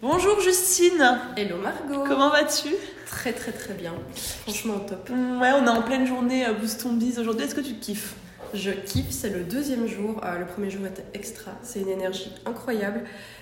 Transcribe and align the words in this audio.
Bonjour 0.00 0.40
Justine. 0.40 1.18
Hello 1.36 1.56
Margot. 1.56 2.04
Comment 2.06 2.30
vas-tu? 2.30 2.68
Très 3.06 3.32
très 3.32 3.50
très 3.50 3.74
bien. 3.74 3.92
Franchement 4.42 4.78
top. 4.78 5.10
Ouais, 5.10 5.50
on 5.60 5.66
est 5.66 5.68
en 5.68 5.82
pleine 5.82 6.06
journée 6.06 6.46
euh, 6.46 6.52
Boost 6.52 6.82
ton 6.82 6.92
Biz 6.92 7.18
aujourd'hui. 7.18 7.44
Est-ce 7.44 7.56
que 7.56 7.60
tu 7.60 7.74
kiffes? 7.74 8.14
Je 8.54 8.70
kiffe, 8.70 9.10
c'est 9.10 9.30
le 9.30 9.40
deuxième 9.40 9.88
jour. 9.88 10.20
Euh, 10.24 10.38
le 10.38 10.46
premier 10.46 10.70
jour 10.70 10.86
était 10.86 11.04
extra, 11.14 11.50
c'est 11.64 11.80
une 11.80 11.88
énergie 11.88 12.32
incroyable. 12.46 13.00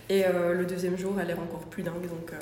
Et 0.08 0.24
euh, 0.24 0.54
le 0.54 0.64
deuxième 0.64 0.96
jour 0.96 1.18
a 1.18 1.24
l'air 1.24 1.38
encore 1.38 1.60
plus 1.60 1.82
dingue. 1.82 2.08
Donc 2.08 2.32
euh, 2.32 2.38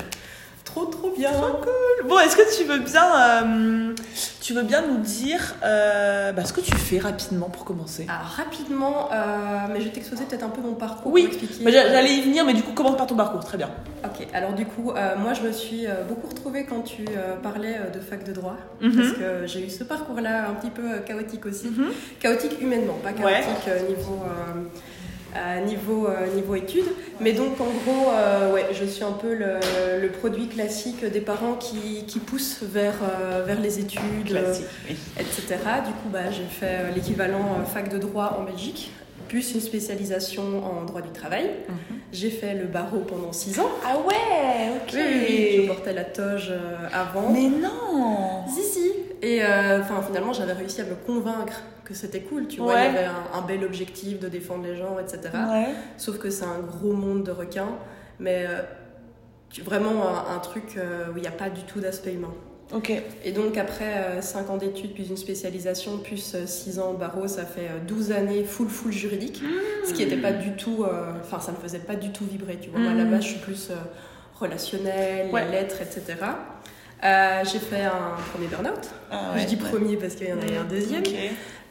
trop 0.64 0.86
trop 0.86 1.10
bien. 1.16 1.30
Trop 1.32 1.58
cool. 1.58 2.08
Bon, 2.08 2.18
est-ce 2.18 2.36
que 2.36 2.56
tu 2.56 2.64
veux 2.64 2.78
bien, 2.80 3.04
euh, 3.44 3.94
tu 4.40 4.52
veux 4.54 4.62
bien 4.62 4.82
nous 4.86 4.98
dire 4.98 5.54
euh, 5.62 6.32
bah, 6.32 6.44
ce 6.44 6.52
que 6.52 6.60
tu 6.60 6.74
fais 6.74 6.98
rapidement 6.98 7.48
pour 7.48 7.64
commencer? 7.64 8.06
Alors 8.08 8.26
rapidement, 8.36 9.08
euh, 9.12 9.66
mais 9.72 9.80
je 9.80 9.86
vais 9.86 9.90
t'exposer 9.92 10.24
peut-être 10.24 10.42
un 10.44 10.48
peu 10.50 10.60
mon 10.60 10.74
parcours 10.74 11.12
Oui. 11.12 11.28
Bah, 11.62 11.70
j'a- 11.70 11.88
J'allais 11.90 12.14
y 12.14 12.20
venir, 12.22 12.44
mais 12.44 12.52
du 12.54 12.62
coup, 12.62 12.72
commence 12.72 12.96
par 12.96 13.06
ton 13.06 13.16
parcours. 13.16 13.44
Très 13.44 13.56
bien. 13.58 13.70
Ok, 14.04 14.26
alors 14.34 14.52
du 14.52 14.66
coup, 14.66 14.92
moi 15.18 15.32
je 15.32 15.42
me 15.42 15.52
suis 15.52 15.86
beaucoup 16.08 16.26
retrouvée 16.28 16.64
quand 16.64 16.82
tu 16.82 17.04
parlais 17.42 17.78
de 17.94 18.00
fac 18.00 18.24
de 18.24 18.32
droit, 18.32 18.56
Mhm. 18.80 18.96
parce 18.96 19.12
que 19.12 19.46
j'ai 19.46 19.66
eu 19.66 19.70
ce 19.70 19.82
parcours-là 19.84 20.48
un 20.50 20.54
petit 20.54 20.70
peu 20.70 20.98
chaotique 21.06 21.46
aussi. 21.46 21.68
Mhm. 21.68 21.90
Chaotique 22.20 22.60
humainement, 22.60 22.98
pas 23.02 23.10
Ouais. 23.10 23.40
chaotique 23.40 23.68
euh, 23.68 23.88
niveau, 23.88 24.22
niveau, 25.64 26.06
euh, 26.06 26.26
niveau 26.34 26.54
études. 26.54 26.84
Mais 27.20 27.32
donc 27.32 27.60
en 27.60 27.64
gros, 27.64 28.10
euh, 28.12 28.52
ouais, 28.52 28.66
je 28.72 28.84
suis 28.84 29.04
un 29.04 29.12
peu 29.12 29.34
le, 29.34 29.58
le 30.00 30.08
produit 30.08 30.48
classique 30.48 31.04
des 31.04 31.20
parents 31.20 31.54
qui, 31.54 32.04
qui 32.06 32.18
poussent 32.18 32.62
vers, 32.62 32.94
euh, 33.02 33.44
vers 33.44 33.60
les 33.60 33.78
études, 33.78 34.38
oui. 34.88 34.96
etc. 35.18 35.56
Du 35.84 35.92
coup, 35.92 36.08
bah, 36.12 36.30
j'ai 36.30 36.44
fait 36.44 36.92
l'équivalent 36.94 37.64
fac 37.64 37.88
de 37.88 37.98
droit 37.98 38.36
en 38.40 38.44
Belgique, 38.44 38.90
plus 39.28 39.54
une 39.54 39.60
spécialisation 39.60 40.42
en 40.64 40.84
droit 40.84 41.00
du 41.00 41.10
travail. 41.10 41.50
Mhm. 41.68 41.98
J'ai 42.12 42.30
fait 42.30 42.54
le 42.54 42.66
barreau 42.66 43.00
pendant 43.00 43.32
six 43.32 43.58
ans. 43.58 43.70
Ah 43.84 43.96
ouais, 43.98 44.76
ok. 44.76 44.94
Oui, 44.94 45.62
je 45.62 45.66
portais 45.66 45.92
la 45.92 46.04
toge 46.04 46.52
avant. 46.92 47.30
Mais 47.30 47.48
non 47.48 48.44
Si, 48.48 48.62
si. 48.62 48.92
Et 49.22 49.42
euh, 49.42 49.80
finalement, 50.06 50.32
j'avais 50.32 50.52
réussi 50.52 50.82
à 50.82 50.84
me 50.84 50.94
convaincre 50.94 51.62
que 51.84 51.94
c'était 51.94 52.20
cool, 52.20 52.48
tu 52.48 52.60
vois. 52.60 52.74
Ouais. 52.74 52.88
Il 52.88 52.94
y 52.94 52.98
avait 52.98 53.06
un, 53.06 53.38
un 53.38 53.42
bel 53.42 53.62
objectif 53.64 54.18
de 54.20 54.28
défendre 54.28 54.64
les 54.64 54.76
gens, 54.76 54.98
etc. 54.98 55.20
Ouais. 55.34 55.66
Sauf 55.98 56.18
que 56.18 56.30
c'est 56.30 56.44
un 56.46 56.60
gros 56.60 56.92
monde 56.92 57.24
de 57.24 57.30
requins, 57.30 57.76
mais 58.18 58.46
euh, 58.48 58.62
tu- 59.50 59.62
vraiment 59.62 60.08
un, 60.08 60.34
un 60.34 60.38
truc 60.38 60.76
euh, 60.76 61.06
où 61.12 61.16
il 61.18 61.20
n'y 61.22 61.28
a 61.28 61.32
pas 61.32 61.50
du 61.50 61.62
tout 61.62 61.80
d'aspect 61.80 62.14
humain. 62.14 62.32
Ok. 62.72 62.90
Et 63.24 63.32
donc, 63.32 63.58
après 63.58 64.20
5 64.22 64.48
ans 64.48 64.56
d'études, 64.56 64.94
puis 64.94 65.06
une 65.06 65.18
spécialisation, 65.18 65.98
plus 65.98 66.34
6 66.46 66.78
ans 66.78 66.92
au 66.92 66.96
barreau, 66.96 67.28
ça 67.28 67.44
fait 67.44 67.68
euh, 67.70 67.78
12 67.86 68.10
années 68.12 68.42
full, 68.44 68.68
full 68.68 68.90
juridique. 68.90 69.42
Ce 69.86 69.92
qui 69.92 70.02
n'était 70.02 70.16
pas 70.20 70.32
du 70.32 70.52
tout. 70.56 70.82
euh, 70.84 71.12
Enfin, 71.20 71.40
ça 71.40 71.52
me 71.52 71.58
faisait 71.58 71.78
pas 71.80 71.94
du 71.94 72.10
tout 72.10 72.24
vibrer, 72.24 72.56
tu 72.60 72.70
vois. 72.70 72.80
Moi, 72.80 72.94
la 72.94 73.04
Mhm. 73.04 73.10
base, 73.10 73.22
je 73.22 73.28
suis 73.28 73.38
plus 73.40 73.68
euh, 73.70 73.74
relationnelle, 74.40 75.30
Ouais. 75.32 75.44
les 75.44 75.50
lettres, 75.52 75.80
etc. 75.82 76.16
Euh, 77.04 77.42
j'ai 77.44 77.58
fait 77.58 77.82
un 77.82 78.16
premier 78.32 78.46
burn-out. 78.46 78.88
Ah 79.10 79.32
Je 79.36 79.44
dis 79.44 79.56
premier 79.56 79.96
parce 79.96 80.14
qu'il 80.14 80.28
y 80.28 80.32
en 80.32 80.40
a 80.40 80.46
eu 80.46 80.56
un 80.56 80.64
deuxième. 80.64 81.02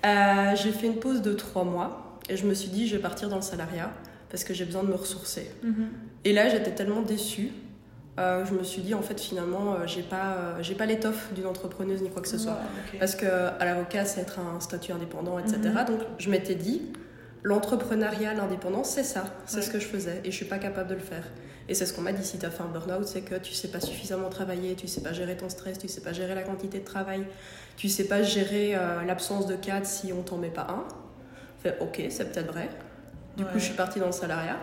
Euh, 0.05 0.55
j'ai 0.55 0.71
fait 0.71 0.87
une 0.87 0.97
pause 0.99 1.21
de 1.21 1.33
3 1.33 1.63
mois 1.63 2.19
et 2.29 2.35
je 2.37 2.45
me 2.45 2.53
suis 2.53 2.69
dit, 2.69 2.87
je 2.87 2.95
vais 2.95 3.01
partir 3.01 3.29
dans 3.29 3.37
le 3.37 3.41
salariat 3.41 3.91
parce 4.29 4.43
que 4.43 4.53
j'ai 4.53 4.65
besoin 4.65 4.83
de 4.83 4.89
me 4.89 4.95
ressourcer. 4.95 5.49
Mhm. 5.63 5.87
Et 6.25 6.33
là, 6.33 6.49
j'étais 6.49 6.71
tellement 6.71 7.01
déçue. 7.01 7.51
euh, 8.19 8.45
je 8.45 8.53
me 8.53 8.63
suis 8.63 8.81
dit, 8.83 8.93
en 8.93 9.01
fait, 9.01 9.19
finalement, 9.19 9.73
euh, 9.73 9.77
j'ai 9.87 10.03
pas, 10.03 10.57
j'ai 10.61 10.75
pas 10.75 10.85
l'étoffe 10.85 11.33
d'une 11.33 11.47
entrepreneuse 11.47 12.01
ni 12.03 12.09
quoi 12.09 12.21
que 12.21 12.27
ce 12.27 12.37
soit. 12.37 12.59
Parce 12.99 13.15
que 13.15 13.25
à 13.25 13.65
l'avocat, 13.65 14.05
c'est 14.05 14.21
être 14.21 14.39
un 14.39 14.59
statut 14.59 14.91
indépendant, 14.91 15.39
etc. 15.39 15.57
Mhm. 15.65 15.85
Donc 15.85 15.99
je 16.19 16.29
m'étais 16.29 16.55
dit, 16.55 16.81
l'entrepreneuriat, 17.43 18.33
l'indépendance, 18.33 18.89
c'est 18.89 19.03
ça, 19.03 19.23
c'est 19.45 19.57
Ouais. 19.57 19.61
ce 19.63 19.69
que 19.71 19.79
je 19.79 19.85
faisais 19.87 20.21
et 20.23 20.31
je 20.31 20.35
suis 20.35 20.45
pas 20.45 20.59
capable 20.59 20.89
de 20.89 20.93
le 20.95 20.99
faire. 21.01 21.23
Et 21.69 21.73
c'est 21.75 21.85
ce 21.85 21.93
qu'on 21.93 22.01
m'a 22.01 22.11
dit 22.11 22.25
si 22.25 22.37
tu 22.39 22.45
as 22.45 22.49
fait 22.49 22.63
un 22.63 22.67
burn-out, 22.67 23.05
c'est 23.07 23.21
que 23.21 23.35
tu 23.35 23.53
sais 23.53 23.69
pas 23.69 23.79
suffisamment 23.79 24.29
travailler, 24.29 24.75
tu 24.75 24.87
sais 24.87 25.01
pas 25.01 25.13
gérer 25.13 25.37
ton 25.37 25.47
stress, 25.49 25.77
tu 25.79 25.87
sais 25.87 26.01
pas 26.01 26.11
gérer 26.13 26.35
la 26.35 26.41
quantité 26.43 26.79
de 26.79 26.85
travail, 26.85 27.25
tu 27.77 27.87
sais 27.89 28.03
pas 28.05 28.21
gérer 28.21 28.75
euh, 28.75 29.03
l'absence 29.05 29.47
de 29.47 29.55
cadre 29.55 29.85
si 29.85 30.11
on 30.11 30.21
t'en 30.23 30.37
met 30.37 30.49
pas 30.49 30.67
un. 30.69 30.83
Fait 31.61 31.77
ok, 31.79 32.01
c'est 32.09 32.31
peut-être 32.33 32.51
vrai. 32.51 32.67
Du 33.37 33.43
Ouais. 33.43 33.49
coup, 33.51 33.59
je 33.59 33.63
suis 33.65 33.73
partie 33.75 33.99
dans 33.99 34.07
le 34.07 34.11
salariat. 34.11 34.57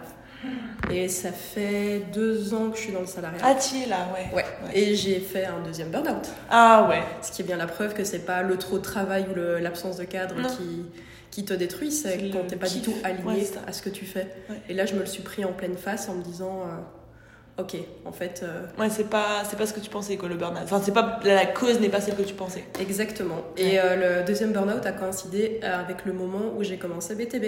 Et 0.91 1.09
ça 1.09 1.33
fait 1.33 2.03
deux 2.15 2.55
ans 2.55 2.71
que 2.71 2.77
je 2.77 2.83
suis 2.83 2.93
dans 2.93 3.01
le 3.01 3.07
salariat. 3.07 3.39
Ah, 3.43 3.55
tu 3.55 3.77
es 3.83 3.87
là, 3.87 4.09
ouais. 4.15 4.35
Ouais. 4.35 4.45
Ouais. 4.65 4.79
Et 4.79 4.95
j'ai 4.95 5.21
fait 5.21 5.45
un 5.45 5.61
deuxième 5.61 5.91
burn-out. 5.91 6.29
Ah 6.51 6.87
ouais. 6.89 7.03
Ce 7.21 7.31
qui 7.33 7.43
est 7.43 7.45
bien 7.45 7.57
la 7.59 7.67
preuve 7.67 7.93
que 7.95 8.05
c'est 8.05 8.21
pas 8.21 8.43
le 8.43 8.57
trop 8.57 8.79
de 8.79 8.83
travail 8.83 9.27
ou 9.31 9.35
l'absence 9.61 9.97
de 9.99 10.05
cadre 10.05 10.37
Non. 10.37 10.49
qui, 10.49 10.87
qui 11.31 11.45
te 11.45 11.55
détruit, 11.55 11.93
c'est 11.93 12.19
quand 12.33 12.47
t'es 12.49 12.57
pas 12.57 12.69
du 12.69 12.81
tout 12.83 12.95
aligné 13.05 13.25
Ouais, 13.43 13.47
à 13.67 13.73
ce 13.73 13.83
que 13.83 13.89
tu 13.91 14.05
fais. 14.05 14.27
Ouais. 14.49 14.57
Et 14.69 14.75
là, 14.75 14.85
je 14.87 14.95
me 14.95 15.01
le 15.01 15.07
suis 15.07 15.23
pris 15.23 15.45
en 15.45 15.53
pleine 15.53 15.77
face 15.77 16.09
en 16.09 16.15
me 16.15 16.23
disant 16.23 16.63
euh, 16.63 17.63
Ok, 17.63 17.77
en 18.05 18.13
fait, 18.13 18.41
euh, 18.43 18.65
Ouais, 18.79 18.89
c'est 18.91 19.09
pas, 19.11 19.43
c'est 19.49 19.57
pas 19.57 19.67
ce 19.67 19.73
que 19.73 19.81
tu 19.81 19.91
pensais, 19.91 20.17
quoi, 20.17 20.29
le 20.29 20.35
burn-out. 20.37 20.63
Enfin, 20.65 20.81
c'est 20.83 20.93
pas, 20.95 21.21
la 21.25 21.47
cause 21.47 21.79
n'est 21.81 21.89
pas 21.89 22.01
celle 22.01 22.17
que 22.17 22.23
tu 22.23 22.35
pensais. 22.35 22.65
exactement. 22.81 23.43
Et 23.57 23.79
euh, 23.79 24.21
le 24.21 24.27
deuxième 24.27 24.53
burn-out 24.53 24.85
a 24.87 24.93
coïncidé 24.93 25.61
avec 25.63 26.05
le 26.05 26.13
moment 26.13 26.53
où 26.57 26.63
j'ai 26.65 26.79
commencé 26.79 27.15
BTB. 27.15 27.45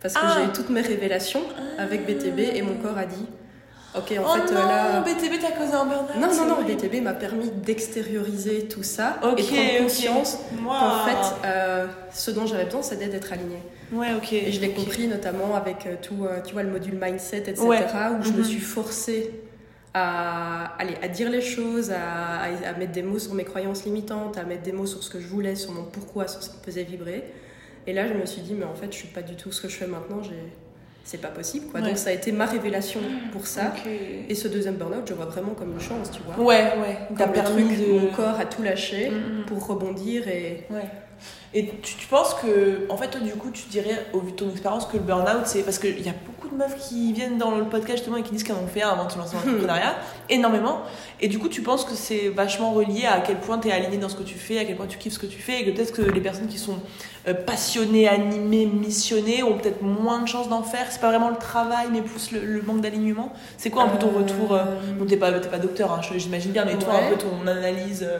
Parce 0.00 0.14
que 0.14 0.20
Ah. 0.22 0.36
j'ai 0.38 0.44
eu 0.48 0.52
toutes 0.52 0.70
mes 0.70 0.80
révélations 0.80 1.42
avec 1.78 2.06
BTB 2.06 2.40
et 2.56 2.62
mon 2.62 2.74
corps 2.74 2.98
a 2.98 3.04
dit 3.06 3.26
Ok, 3.94 4.12
en 4.18 4.22
oh 4.24 4.34
fait, 4.34 4.52
non, 4.54 4.60
euh, 4.60 4.66
là. 4.66 5.00
BTB 5.02 5.38
t'a 5.40 5.50
causé 5.52 5.74
un 5.74 5.84
burn-out. 5.84 6.16
Non, 6.18 6.28
non, 6.34 6.46
non. 6.60 6.62
BTB 6.66 7.02
m'a 7.02 7.12
permis 7.12 7.50
d'extérioriser 7.50 8.66
tout 8.66 8.82
ça 8.82 9.18
Ok, 9.22 9.40
et 9.40 9.42
prendre 9.44 9.78
conscience 9.82 10.38
Moi. 10.58 10.78
qu'en 10.78 11.04
fait, 11.04 11.46
euh, 11.46 11.86
ce 12.12 12.30
dont 12.30 12.46
j'avais 12.46 12.64
besoin, 12.64 12.82
c'était 12.82 13.08
d'être 13.08 13.32
alignée. 13.32 13.62
Ouais, 13.92 14.14
ok. 14.16 14.32
Et 14.32 14.50
je 14.50 14.60
l'ai 14.62 14.70
compris 14.70 15.06
notamment 15.08 15.54
avec 15.54 15.86
euh, 15.86 15.96
tout, 16.00 16.24
euh, 16.24 16.40
tu 16.42 16.54
vois, 16.54 16.62
le 16.62 16.70
module 16.70 16.94
mindset, 16.98 17.40
etc., 17.40 17.60
Ouais. 17.66 17.84
où 18.18 18.22
je 18.22 18.30
me 18.32 18.38
Mhm. 18.38 18.44
suis 18.44 18.60
forcée 18.60 19.30
à, 19.92 20.74
aller, 20.78 20.94
à 21.02 21.08
dire 21.08 21.28
les 21.28 21.42
choses, 21.42 21.90
à, 21.90 21.96
à- 22.44 22.68
à 22.70 22.72
mettre 22.78 22.92
des 22.92 23.02
mots 23.02 23.18
sur 23.18 23.34
mes 23.34 23.44
croyances 23.44 23.84
limitantes, 23.84 24.38
à 24.38 24.44
mettre 24.44 24.62
des 24.62 24.72
mots 24.72 24.86
sur 24.86 25.02
ce 25.02 25.10
que 25.10 25.20
je 25.20 25.26
voulais, 25.26 25.54
sur 25.54 25.70
mon 25.72 25.82
pourquoi, 25.84 26.28
sur 26.28 26.42
ce 26.42 26.48
qui 26.48 26.56
me 26.56 26.62
faisait 26.62 26.84
vibrer. 26.84 27.24
Et 27.86 27.92
là, 27.92 28.08
je 28.08 28.14
me 28.14 28.24
suis 28.24 28.40
dit, 28.40 28.54
mais 28.54 28.64
en 28.64 28.74
fait, 28.74 28.86
je 28.90 28.96
suis 28.96 29.08
pas 29.08 29.20
du 29.20 29.34
tout 29.34 29.52
ce 29.52 29.60
que 29.60 29.68
je 29.68 29.76
fais 29.76 29.86
maintenant, 29.86 30.22
j'ai... 30.22 30.30
c'est 31.04 31.20
pas 31.20 31.28
possible. 31.28 31.66
Quoi. 31.70 31.80
Ouais. 31.80 31.88
Donc 31.88 31.98
ça 31.98 32.10
a 32.10 32.12
été 32.12 32.32
ma 32.32 32.46
révélation 32.46 33.00
pour 33.32 33.46
ça. 33.46 33.72
Et 34.28 34.34
ce 34.34 34.48
deuxième 34.48 34.74
burn-out, 34.76 35.04
je 35.08 35.14
vois 35.14 35.26
vraiment 35.26 35.54
comme 35.54 35.72
une 35.72 35.80
chance, 35.80 36.10
tu 36.10 36.20
vois. 36.22 36.42
Ouais, 36.44 36.72
ouais. 36.80 36.98
T'as 37.18 37.28
permis 37.28 37.64
truc, 37.64 37.78
de. 37.86 37.92
mon 38.00 38.06
corps 38.08 38.38
a 38.38 38.44
tout 38.46 38.62
lâché 38.62 39.10
Mhm. 39.10 39.44
pour 39.46 39.66
rebondir 39.66 40.28
et 40.28 40.66
Ouais. 40.70 40.82
Et 41.54 41.66
tu, 41.82 41.96
tu 41.96 42.06
penses 42.06 42.34
que, 42.34 42.86
en 42.88 42.96
fait, 42.96 43.08
toi, 43.08 43.20
du 43.20 43.32
coup, 43.32 43.50
tu 43.50 43.68
dirais, 43.68 44.06
au 44.14 44.20
vu 44.20 44.30
de 44.32 44.36
ton 44.36 44.50
expérience, 44.50 44.86
que 44.86 44.96
le 44.96 45.02
burn-out, 45.02 45.42
c'est. 45.44 45.62
Parce 45.62 45.78
qu'il 45.78 46.00
y 46.00 46.08
a 46.08 46.14
de 46.52 46.56
meufs 46.58 46.76
qui 46.88 47.12
viennent 47.12 47.38
dans 47.38 47.50
le 47.56 47.64
podcast 47.64 47.98
justement 47.98 48.16
et 48.18 48.22
qui 48.22 48.32
disent 48.32 48.44
qu'elles 48.44 48.56
ont 48.56 48.66
fait 48.66 48.82
un 48.82 48.90
avant 48.90 49.06
de 49.06 49.12
se 49.12 49.18
lancer 49.18 49.34
dans 49.36 49.40
l'entrepreneuriat, 49.44 49.96
énormément. 50.30 50.82
Et 51.20 51.28
du 51.28 51.38
coup, 51.38 51.48
tu 51.48 51.62
penses 51.62 51.84
que 51.84 51.94
c'est 51.94 52.28
vachement 52.28 52.72
relié 52.72 53.06
à 53.06 53.20
quel 53.20 53.36
point 53.38 53.58
tu 53.58 53.68
es 53.68 53.72
aligné 53.72 53.96
dans 53.98 54.08
ce 54.08 54.16
que 54.16 54.22
tu 54.22 54.34
fais, 54.38 54.58
à 54.58 54.64
quel 54.64 54.76
point 54.76 54.86
tu 54.86 54.98
kiffes 54.98 55.14
ce 55.14 55.18
que 55.18 55.26
tu 55.26 55.38
fais, 55.40 55.60
et 55.60 55.64
que 55.64 55.70
peut-être 55.70 55.92
que 55.92 56.02
les 56.02 56.20
personnes 56.20 56.46
qui 56.48 56.58
sont 56.58 56.76
euh, 57.28 57.34
passionnées, 57.34 58.06
animées, 58.08 58.66
missionnées 58.66 59.42
ont 59.42 59.56
peut-être 59.58 59.82
moins 59.82 60.20
de 60.22 60.28
chances 60.28 60.48
d'en 60.48 60.62
faire. 60.62 60.86
C'est 60.90 61.00
pas 61.00 61.08
vraiment 61.10 61.30
le 61.30 61.36
travail, 61.36 61.86
mais 61.92 62.02
plus 62.02 62.32
le, 62.32 62.40
le 62.40 62.62
manque 62.62 62.80
d'alignement. 62.80 63.32
C'est 63.56 63.70
quoi 63.70 63.84
un 63.84 63.88
peu 63.88 63.98
ton 63.98 64.08
Euh, 64.14 64.18
retour 64.18 64.54
euh, 64.54 64.64
Bon, 64.98 65.06
t'es 65.06 65.16
pas, 65.16 65.32
t'es 65.32 65.48
pas 65.48 65.58
docteur, 65.58 65.92
hein, 65.92 66.00
j'imagine 66.16 66.52
bien, 66.52 66.64
mais 66.64 66.76
toi, 66.76 66.94
un 66.94 67.10
peu 67.10 67.16
ton 67.16 67.46
analyse. 67.46 68.02
euh, 68.08 68.18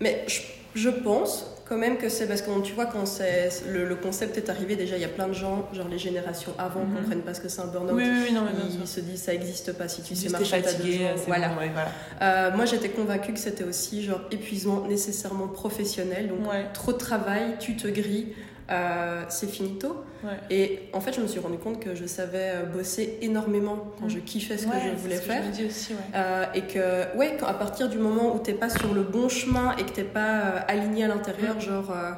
Mais 0.00 0.24
je, 0.26 0.40
je 0.76 0.90
pense 0.90 1.46
quand 1.68 1.76
même 1.78 1.96
que 1.96 2.08
c'est 2.08 2.28
parce 2.28 2.42
que 2.42 2.60
tu 2.62 2.74
vois, 2.74 2.86
quand 2.86 3.06
c'est, 3.06 3.48
le, 3.68 3.84
le 3.88 3.96
concept 3.96 4.36
est 4.36 4.48
arrivé, 4.50 4.76
déjà 4.76 4.94
il 4.96 5.02
y 5.02 5.04
a 5.04 5.08
plein 5.08 5.26
de 5.26 5.32
gens, 5.32 5.68
genre 5.72 5.88
les 5.88 5.98
générations 5.98 6.52
avant, 6.58 6.84
Mhm. 6.84 6.94
comprennent 6.94 7.22
pas 7.22 7.34
ce 7.34 7.40
que 7.40 7.48
c'est 7.48 7.60
un 7.60 7.66
burn-out. 7.66 7.90
Oui, 7.96 8.04
oui, 8.28 8.32
non, 8.32 8.42
mais 8.42 8.52
bien 8.52 8.70
sûr. 8.70 8.80
Ils 8.82 8.86
se 8.86 9.00
disent 9.00 9.22
ça 9.22 9.34
existe 9.34 9.72
pas 9.72 9.88
si 9.88 10.00
tu 10.02 10.14
sais 10.14 10.28
Juste 10.28 10.30
marcher 10.38 10.62
t'as 10.62 10.74
deux 10.74 10.84
Voilà. 11.26 11.48
bon, 11.48 11.56
ouais, 11.60 11.70
voilà. 11.72 11.88
Euh, 12.22 12.54
moi 12.56 12.66
j'étais 12.66 12.90
convaincue 12.90 13.32
que 13.32 13.40
c'était 13.40 13.64
aussi 13.64 14.04
genre 14.04 14.20
épuisement 14.30 14.86
nécessairement 14.86 15.48
professionnel. 15.48 16.28
Donc 16.28 16.48
Ouais. 16.48 16.66
trop 16.72 16.92
de 16.92 16.98
travail, 16.98 17.56
tu 17.58 17.74
te 17.76 17.88
grilles, 17.88 18.34
euh, 18.70 19.22
c'est 19.28 19.48
finito. 19.48 20.04
Ouais. 20.24 20.30
Et 20.50 20.80
en 20.92 21.00
fait 21.00 21.12
je 21.12 21.20
me 21.20 21.26
suis 21.26 21.38
rendu 21.40 21.58
compte 21.58 21.78
que 21.80 21.94
je 21.94 22.04
savais 22.06 22.52
euh, 22.54 22.62
bosser 22.64 23.18
énormément 23.22 23.92
quand 24.00 24.08
je 24.08 24.18
kiffais 24.18 24.58
ce 24.58 24.66
Ouais, 24.66 24.72
que 24.72 24.90
je 24.96 25.02
voulais 25.02 25.16
ce 25.16 25.22
faire. 25.22 25.42
je 25.42 25.48
me 25.48 25.52
dis 25.52 25.64
aussi, 25.66 25.92
ouais. 25.92 25.98
Euh, 26.14 26.44
et 26.54 26.62
que, 26.62 27.16
ouais, 27.16 27.36
quand- 27.38 27.46
à 27.46 27.54
partir 27.54 27.88
du 27.88 27.98
moment 27.98 28.34
où 28.34 28.38
t'es 28.38 28.54
pas 28.54 28.68
sur 28.68 28.92
le 28.94 29.02
bon 29.02 29.28
chemin 29.28 29.74
et 29.78 29.84
que 29.84 29.90
t'es 29.90 30.02
pas 30.04 30.20
euh, 30.40 30.58
aligné 30.68 31.04
à 31.04 31.08
l'intérieur, 31.08 31.56
Mm. 31.56 31.60
genre, 31.60 31.90
euh, 31.90 32.10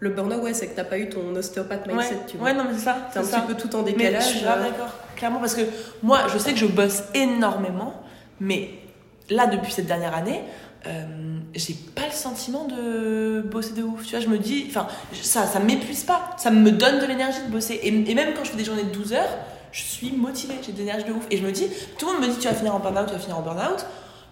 le 0.00 0.10
burn-out, 0.10 0.42
ouais, 0.42 0.52
c'est 0.52 0.66
que 0.66 0.76
t'as 0.76 0.84
pas 0.84 0.98
eu 0.98 1.08
ton 1.08 1.34
ostéopathe 1.34 1.86
mindset, 1.86 2.16
tu 2.28 2.36
vois. 2.36 2.48
ouais, 2.48 2.54
non, 2.54 2.64
mais 2.64 2.74
c'est 2.74 2.84
ça. 2.84 2.96
T'es 3.12 3.18
un 3.20 3.22
ça. 3.22 3.40
petit 3.40 3.54
peu 3.54 3.54
tout 3.54 3.74
en 3.74 3.82
Mais 3.82 3.92
décalage. 3.92 4.22
je 4.24 4.28
suis 4.28 4.40
grave 4.40 4.58
euh, 4.60 4.70
d'accord, 4.70 4.90
clairement, 5.16 5.38
parce 5.40 5.54
que 5.54 5.62
moi, 6.02 6.26
je 6.30 6.36
sais 6.36 6.52
que 6.52 6.58
je 6.58 6.66
bosse 6.66 7.04
énormément, 7.14 7.94
mais 8.38 8.70
là, 9.30 9.46
depuis 9.46 9.72
cette 9.72 9.86
dernière 9.86 10.14
année, 10.14 10.42
euh, 10.86 11.35
j'ai 11.56 11.74
pas 11.94 12.06
le 12.06 12.12
sentiment 12.12 12.64
de 12.66 13.42
bosser 13.42 13.72
de 13.72 13.82
ouf. 13.82 14.04
Tu 14.04 14.10
vois, 14.10 14.20
je 14.20 14.28
me 14.28 14.38
dis, 14.38 14.66
enfin, 14.68 14.86
ça, 15.22 15.46
ça 15.46 15.58
m'épuise 15.58 16.04
pas, 16.04 16.30
ça 16.38 16.50
me 16.50 16.70
donne 16.70 17.00
de 17.00 17.06
l'énergie 17.06 17.40
de 17.46 17.50
bosser. 17.50 17.74
Et, 17.82 17.88
et 18.10 18.14
même 18.14 18.34
quand 18.34 18.44
je 18.44 18.50
fais 18.50 18.56
des 18.56 18.64
journées 18.64 18.84
de 18.84 18.90
12 18.90 19.12
heures, 19.14 19.38
je 19.72 19.82
suis 19.82 20.12
motivée, 20.12 20.54
j'ai 20.64 20.72
de 20.72 20.78
l'énergie 20.78 21.04
de 21.04 21.12
ouf. 21.12 21.24
Et 21.30 21.36
je 21.36 21.42
me 21.44 21.52
dis, 21.52 21.66
tout 21.98 22.06
le 22.06 22.12
monde 22.12 22.22
me 22.22 22.28
dit, 22.28 22.38
tu 22.38 22.48
vas 22.48 22.54
finir 22.54 22.74
en 22.74 22.78
burn-out, 22.78 23.06
tu 23.06 23.12
vas 23.12 23.18
finir 23.18 23.38
en 23.38 23.42
burn-out. 23.42 23.84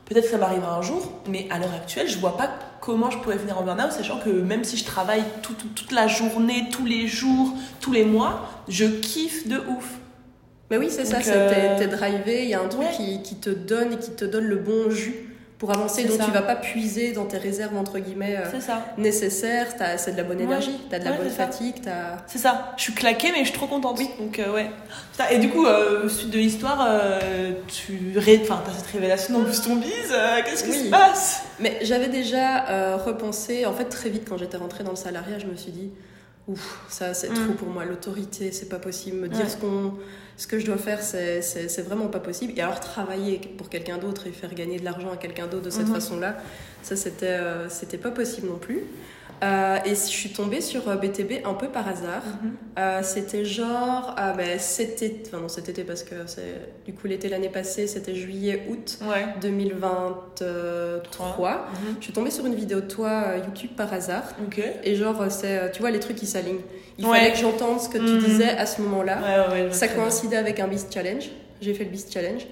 Peut-être 0.06 0.24
que 0.24 0.30
ça 0.30 0.36
m'arrivera 0.38 0.76
un 0.76 0.82
jour, 0.82 1.12
mais 1.28 1.46
à 1.50 1.58
l'heure 1.58 1.72
actuelle, 1.74 2.08
je 2.08 2.18
vois 2.18 2.36
pas 2.36 2.50
comment 2.80 3.10
je 3.10 3.18
pourrais 3.18 3.38
finir 3.38 3.58
en 3.58 3.62
burn-out, 3.62 3.90
sachant 3.90 4.18
que 4.18 4.28
même 4.28 4.62
si 4.64 4.76
je 4.76 4.84
travaille 4.84 5.24
tout- 5.42 5.54
tout- 5.54 5.68
toute 5.74 5.92
la 5.92 6.06
journée, 6.08 6.68
tous 6.70 6.84
les 6.84 7.06
jours, 7.06 7.54
tous 7.80 7.90
les 7.92 8.04
mois, 8.04 8.42
je 8.68 8.84
kiffe 8.84 9.48
de 9.48 9.56
ouf. 9.58 9.88
Mais 10.70 10.76
oui, 10.78 10.88
c'est 10.90 11.04
ça, 11.06 11.22
c'est 11.22 11.32
euh, 11.34 11.76
t'es- 11.78 11.84
t'es 11.86 11.96
drivé, 11.96 12.42
il 12.44 12.48
y 12.50 12.54
a 12.54 12.60
un 12.60 12.68
truc 12.68 12.82
ouais. 12.82 12.90
qui, 12.94 13.22
qui 13.22 13.34
te 13.36 13.48
donne 13.50 13.94
et 13.94 13.98
qui 13.98 14.10
te 14.10 14.24
donne 14.26 14.44
le 14.44 14.56
bon 14.56 14.90
jus 14.90 15.14
pour 15.58 15.70
avancer, 15.70 16.04
donc 16.04 16.18
ça. 16.18 16.24
tu 16.24 16.30
vas 16.32 16.42
pas 16.42 16.56
puiser 16.56 17.12
dans 17.12 17.24
tes 17.26 17.38
réserves, 17.38 17.76
entre 17.76 17.98
guillemets, 17.98 18.36
euh, 18.36 18.60
ça. 18.60 18.84
nécessaires, 18.98 19.68
c'est 19.96 20.12
de 20.12 20.16
la 20.16 20.24
bonne 20.24 20.38
Ouais. 20.38 20.42
énergie, 20.44 20.78
t'as 20.90 20.98
de 20.98 21.04
la 21.04 21.12
Ouais, 21.12 21.18
bonne 21.18 21.30
fatigue. 21.30 21.76
C'est 22.26 22.38
ça. 22.38 22.72
Je 22.76 22.82
suis 22.82 22.92
claquée, 22.92 23.30
mais 23.32 23.38
je 23.40 23.44
suis 23.50 23.52
trop 23.58 23.66
contente. 23.66 23.98
Donc, 24.18 24.38
euh, 24.40 24.52
ouais. 24.52 24.70
Et 25.30 25.38
du 25.38 25.48
coup, 25.50 25.64
euh, 25.64 26.08
suite 26.08 26.30
de 26.30 26.38
l'histoire, 26.38 26.84
euh, 26.88 27.52
tu 27.68 28.14
ré... 28.16 28.40
enfin, 28.42 28.62
as 28.68 28.72
cette 28.78 28.86
révélation 28.92 29.34
dans 29.38 29.44
Boost 29.44 29.64
Ton 29.64 29.76
Bise. 29.76 29.90
euh, 30.12 30.40
Qu'est-ce 30.44 30.64
qui 30.64 30.70
Oui. 30.70 30.84
se 30.86 30.90
passe? 30.90 31.42
Mais 31.60 31.78
j'avais 31.82 32.08
déjà 32.08 32.96
repensé, 32.96 33.64
en 33.64 33.72
fait 33.72 33.84
très 33.84 34.10
vite 34.10 34.28
quand 34.28 34.36
j'étais 34.36 34.56
rentrée 34.56 34.82
dans 34.84 34.90
le 34.90 34.96
salariat, 34.96 35.38
je 35.38 35.46
me 35.46 35.54
suis 35.56 35.70
dit, 35.72 35.90
ouf, 36.48 36.80
ça 36.88 37.14
c'est 37.14 37.30
Mm. 37.30 37.34
trop 37.34 37.52
pour 37.54 37.68
moi, 37.68 37.84
l'autorité, 37.84 38.52
c'est 38.52 38.68
pas 38.68 38.78
possible, 38.78 39.16
me 39.18 39.28
dire 39.28 39.44
Ouais. 39.44 39.48
ce, 39.48 39.56
qu'on, 39.56 39.94
ce 40.36 40.46
que 40.46 40.58
je 40.58 40.66
dois 40.66 40.76
faire, 40.76 41.02
c'est, 41.02 41.40
c'est, 41.42 41.68
c'est 41.68 41.82
vraiment 41.82 42.08
pas 42.08 42.20
possible. 42.20 42.52
Et 42.56 42.60
alors 42.60 42.80
travailler 42.80 43.40
pour 43.56 43.68
quelqu'un 43.70 43.98
d'autre 43.98 44.26
et 44.26 44.30
faire 44.32 44.52
gagner 44.54 44.78
de 44.78 44.84
l'argent 44.84 45.10
à 45.12 45.16
quelqu'un 45.16 45.46
d'autre 45.46 45.64
de 45.64 45.70
cette 45.70 45.88
Mhm. 45.88 45.94
façon-là, 45.94 46.36
ça 46.82 46.96
c'était, 46.96 47.26
euh, 47.28 47.68
c'était 47.68 47.98
pas 47.98 48.10
possible 48.10 48.48
non 48.48 48.58
plus. 48.58 48.80
Euh, 49.42 49.76
et 49.84 49.90
je 49.90 49.94
suis 49.94 50.30
tombée 50.30 50.60
sur 50.60 50.88
euh, 50.88 50.96
BTB 50.96 51.44
un 51.44 51.54
peu 51.54 51.68
par 51.68 51.86
hasard. 51.88 52.22
Euh, 52.78 53.00
c'était 53.02 53.44
genre, 53.44 54.14
ah 54.16 54.32
ben 54.32 54.58
cet 54.58 55.02
été, 55.02 55.22
enfin 55.26 55.38
non 55.42 55.48
cet 55.48 55.68
été 55.68 55.84
parce 55.84 56.02
que 56.02 56.14
c'est 56.26 56.60
du 56.86 56.94
coup 56.94 57.06
l'été 57.06 57.28
l'année 57.28 57.48
passée, 57.50 57.86
c'était 57.86 58.14
juillet-août 58.14 58.98
Ouais. 59.02 59.26
2023. 59.40 61.66
Je 61.98 62.04
suis 62.04 62.12
tombée 62.12 62.30
sur 62.30 62.46
une 62.46 62.54
vidéo 62.54 62.80
de 62.80 62.86
toi 62.88 63.24
euh, 63.28 63.38
YouTube 63.44 63.70
par 63.76 63.92
hasard. 63.92 64.22
Et 64.82 64.94
genre, 64.94 65.20
euh, 65.20 65.26
c'est, 65.30 65.58
euh, 65.58 65.68
tu 65.70 65.80
vois, 65.80 65.90
les 65.90 66.00
trucs 66.00 66.16
qui 66.16 66.26
s'alignent. 66.26 66.60
Il 66.98 67.06
Ouais. 67.06 67.18
fallait 67.18 67.32
que 67.32 67.38
j'entende 67.38 67.80
ce 67.80 67.88
que 67.88 67.98
tu 67.98 68.04
Mhm. 68.04 68.18
disais 68.20 68.50
à 68.50 68.66
ce 68.66 68.80
moment-là. 68.82 69.48
ouais, 69.50 69.68
Ça 69.72 69.88
coïncidait 69.88 70.36
avec 70.36 70.60
un 70.60 70.68
Beast 70.68 70.92
Challenge. 70.92 71.24
J'ai 71.60 71.74
fait 71.74 71.84
le 71.84 71.90
Beast 71.90 72.12
Challenge. 72.12 72.42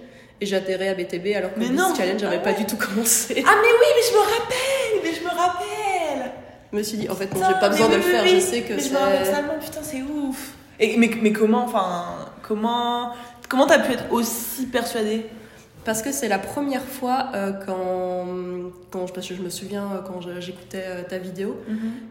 Et 0.40 0.46
j'ai 0.46 0.56
atterré 0.56 0.88
à 0.88 0.94
BTB 0.94 1.34
alors 1.36 1.54
que 1.54 1.60
Mais 1.60 1.66
le 1.68 1.74
Beast. 1.76 1.96
Challenge 1.96 2.20
Ah 2.22 2.24
n'avait 2.30 2.42
pas 2.42 2.50
ouais. 2.50 2.56
du 2.56 2.66
tout 2.66 2.76
commencé. 2.76 3.44
Ah, 3.46 3.54
mais 3.62 3.68
oui, 3.68 3.86
mais 3.94 4.02
je 4.08 4.12
me 4.12 4.18
rappelle 4.20 5.00
Mais 5.04 5.12
je 5.14 5.22
me 5.24 5.30
rappelle 5.30 6.32
Je 6.72 6.78
me 6.78 6.82
suis 6.82 6.96
dit, 6.98 7.08
en 7.10 7.14
fait, 7.14 7.32
non, 7.34 7.40
j'ai 7.46 7.60
pas 7.60 7.68
besoin 7.68 7.88
de 7.88 7.94
le 7.96 8.00
oui, 8.00 8.10
faire. 8.10 8.22
oui. 8.24 8.30
Je 8.36 8.40
sais 8.40 8.62
que 8.62 8.72
Mais 8.74 8.78
je 8.80 8.84
c'est. 8.84 8.92
me 8.94 8.98
rappelle 8.98 9.58
putain, 9.60 9.80
c'est 9.82 10.02
ouf 10.02 10.52
et, 10.80 10.96
mais, 10.96 11.10
mais 11.20 11.32
comment, 11.32 11.64
enfin, 11.64 12.04
comment 12.42 13.12
comment 13.48 13.66
t'as 13.66 13.78
pu 13.80 13.92
être 13.92 14.10
aussi 14.10 14.66
persuadée? 14.66 15.26
Parce 15.84 16.00
que 16.00 16.12
c'est 16.12 16.28
la 16.28 16.38
première 16.38 16.82
fois 16.84 17.26
euh, 17.34 17.52
quand, 17.66 18.26
quand. 18.90 19.12
Parce 19.12 19.28
que 19.28 19.34
je 19.34 19.42
me 19.42 19.50
souviens 19.50 19.84
euh, 19.92 19.98
quand 20.06 20.20
j'écoutais 20.40 20.84
euh, 20.86 21.02
ta 21.02 21.18
vidéo, 21.18 21.56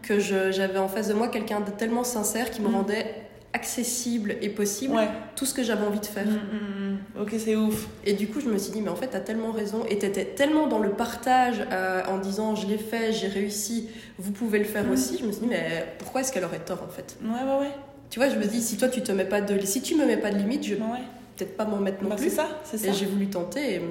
que 0.02 0.20
je- 0.20 0.52
j'avais 0.52 0.78
en 0.78 0.88
face 0.88 1.08
de 1.08 1.14
moi 1.14 1.28
quelqu'un 1.28 1.60
de 1.60 1.70
tellement 1.70 2.04
sincère 2.04 2.50
qui 2.50 2.60
me 2.62 2.68
Mhm. 2.68 2.74
rendait 2.76 3.14
accessible 3.54 4.36
et 4.40 4.48
possible 4.48 4.94
Ouais. 4.94 5.08
tout 5.36 5.44
ce 5.44 5.52
que 5.54 5.62
j'avais 5.62 5.84
envie 5.86 6.00
de 6.00 6.06
faire. 6.06 6.26
Mm, 6.26 6.30
mm, 6.30 6.90
mm. 7.18 7.20
Ok, 7.22 7.34
c'est 7.38 7.54
ouf. 7.56 7.86
Et 8.06 8.14
du 8.14 8.26
coup, 8.28 8.40
je 8.40 8.48
me 8.48 8.56
suis 8.58 8.72
dit, 8.72 8.80
mais 8.80 8.88
en 8.88 8.96
fait, 8.96 9.08
t'as 9.08 9.20
tellement 9.20 9.52
raison. 9.52 9.84
Et 9.88 9.98
t'étais 9.98 10.24
tellement 10.24 10.66
dans 10.66 10.78
le 10.78 10.90
partage 10.90 11.62
euh, 11.70 12.02
en 12.08 12.18
disant, 12.18 12.54
je 12.56 12.66
l'ai 12.66 12.78
fait, 12.78 13.12
j'ai 13.12 13.28
réussi, 13.28 13.88
vous 14.18 14.32
pouvez 14.32 14.58
le 14.58 14.64
faire 14.64 14.90
aussi. 14.90 15.18
Je 15.18 15.26
me 15.26 15.32
suis 15.32 15.42
dit, 15.42 15.48
mais 15.48 15.86
pourquoi 15.98 16.22
est-ce 16.22 16.32
qu'elle 16.32 16.44
aurait 16.44 16.60
tort 16.60 16.82
en 16.82 16.90
fait? 16.90 17.16
Ouais, 17.22 17.28
ouais, 17.30 17.60
ouais. 17.60 17.72
Tu 18.10 18.18
vois, 18.18 18.28
je 18.28 18.36
me 18.36 18.44
dis, 18.44 18.60
si 18.62 18.76
toi, 18.76 18.88
tu 18.88 19.02
te 19.02 19.12
mets 19.12 19.24
pas 19.26 19.40
de, 19.40 19.58
si 19.64 19.80
tu 19.82 19.94
me 19.96 20.06
mets 20.06 20.16
pas 20.18 20.30
de 20.30 20.38
limite, 20.38 20.64
je 20.66 20.74
vais 20.74 20.80
peut-être 21.36 21.56
pas 21.56 21.64
m'en 21.64 21.78
mettre 21.78 22.02
non 22.02 22.10
Bah, 22.10 22.16
c'est 22.18 22.26
plus. 22.26 22.36
ça, 22.36 22.46
c'est 22.64 22.78
ça. 22.78 22.88
Et 22.88 22.92
j'ai 22.92 23.06
voulu 23.06 23.28
tenter. 23.28 23.74
et- 23.76 23.82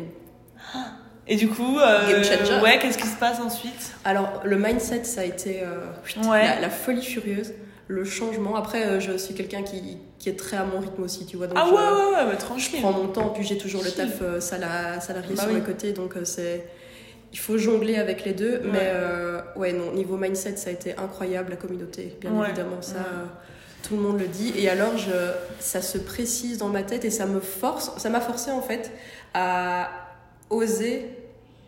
Et 1.27 1.35
du 1.35 1.47
coup, 1.47 1.77
euh, 1.79 2.61
ouais, 2.61 2.79
qu'est-ce 2.79 2.97
qui 2.97 3.07
se 3.07 3.15
passe 3.17 3.39
ensuite? 3.39 3.93
Alors, 4.05 4.41
le 4.43 4.57
mindset, 4.57 5.03
ça 5.05 5.21
a 5.21 5.23
été 5.23 5.61
euh, 5.63 5.85
putain, 6.03 6.27
Ouais. 6.29 6.45
la, 6.45 6.59
la 6.61 6.69
folie 6.69 7.03
furieuse, 7.03 7.53
le 7.91 8.03
changement. 8.05 8.55
Après, 8.55 8.83
euh, 8.85 8.99
je 8.99 9.17
suis 9.17 9.33
quelqu'un 9.33 9.63
qui, 9.63 9.97
qui 10.17 10.29
est 10.29 10.37
très 10.39 10.57
à 10.57 10.63
mon 10.63 10.79
rythme 10.79 11.03
aussi, 11.03 11.25
tu 11.25 11.35
vois. 11.37 11.47
Donc 11.47 11.57
Ah 11.59 11.65
je- 11.67 11.73
ouais, 11.73 11.77
ouais, 11.79 12.15
ouais, 12.15 12.25
bah, 12.25 12.31
je 12.33 12.37
tranquille. 12.45 12.79
prends 12.81 12.91
mon 12.93 13.07
temps, 13.07 13.29
puis 13.29 13.43
j'ai 13.43 13.57
toujours 13.57 13.83
le 13.83 13.91
taf 13.91 14.21
euh, 14.21 14.39
sala- 14.39 14.99
salarié 15.01 15.35
Bah 15.35 15.43
sur 15.43 15.51
oui. 15.51 15.59
le 15.59 15.65
côté, 15.65 15.91
donc 15.91 16.15
euh, 16.15 16.25
c'est 16.25 16.65
il 17.33 17.39
faut 17.39 17.57
jongler 17.57 17.95
avec 17.97 18.25
les 18.25 18.33
deux. 18.33 18.61
Mais 18.65 18.69
Ouais. 18.71 18.79
euh, 18.81 19.41
ouais, 19.55 19.73
non, 19.73 19.91
niveau 19.93 20.17
mindset, 20.17 20.57
ça 20.57 20.69
a 20.69 20.73
été 20.73 20.95
incroyable, 20.97 21.49
la 21.51 21.55
communauté, 21.57 22.17
bien 22.21 22.31
Ouais. 22.31 22.47
évidemment, 22.47 22.81
ça, 22.81 22.93
Ouais. 22.95 22.99
euh, 22.99 23.25
tout 23.87 23.95
le 23.95 24.01
monde 24.01 24.19
le 24.19 24.27
dit. 24.27 24.53
Et 24.57 24.69
alors, 24.69 24.97
je, 24.97 25.11
ça 25.59 25.81
se 25.81 25.97
précise 25.97 26.57
dans 26.59 26.67
ma 26.69 26.83
tête 26.83 27.03
et 27.05 27.09
ça 27.09 27.25
me 27.25 27.39
force, 27.39 27.91
ça 27.97 28.09
m'a 28.09 28.21
forcé 28.21 28.51
en 28.51 28.61
fait 28.61 28.91
à 29.33 29.89
oser 30.49 31.07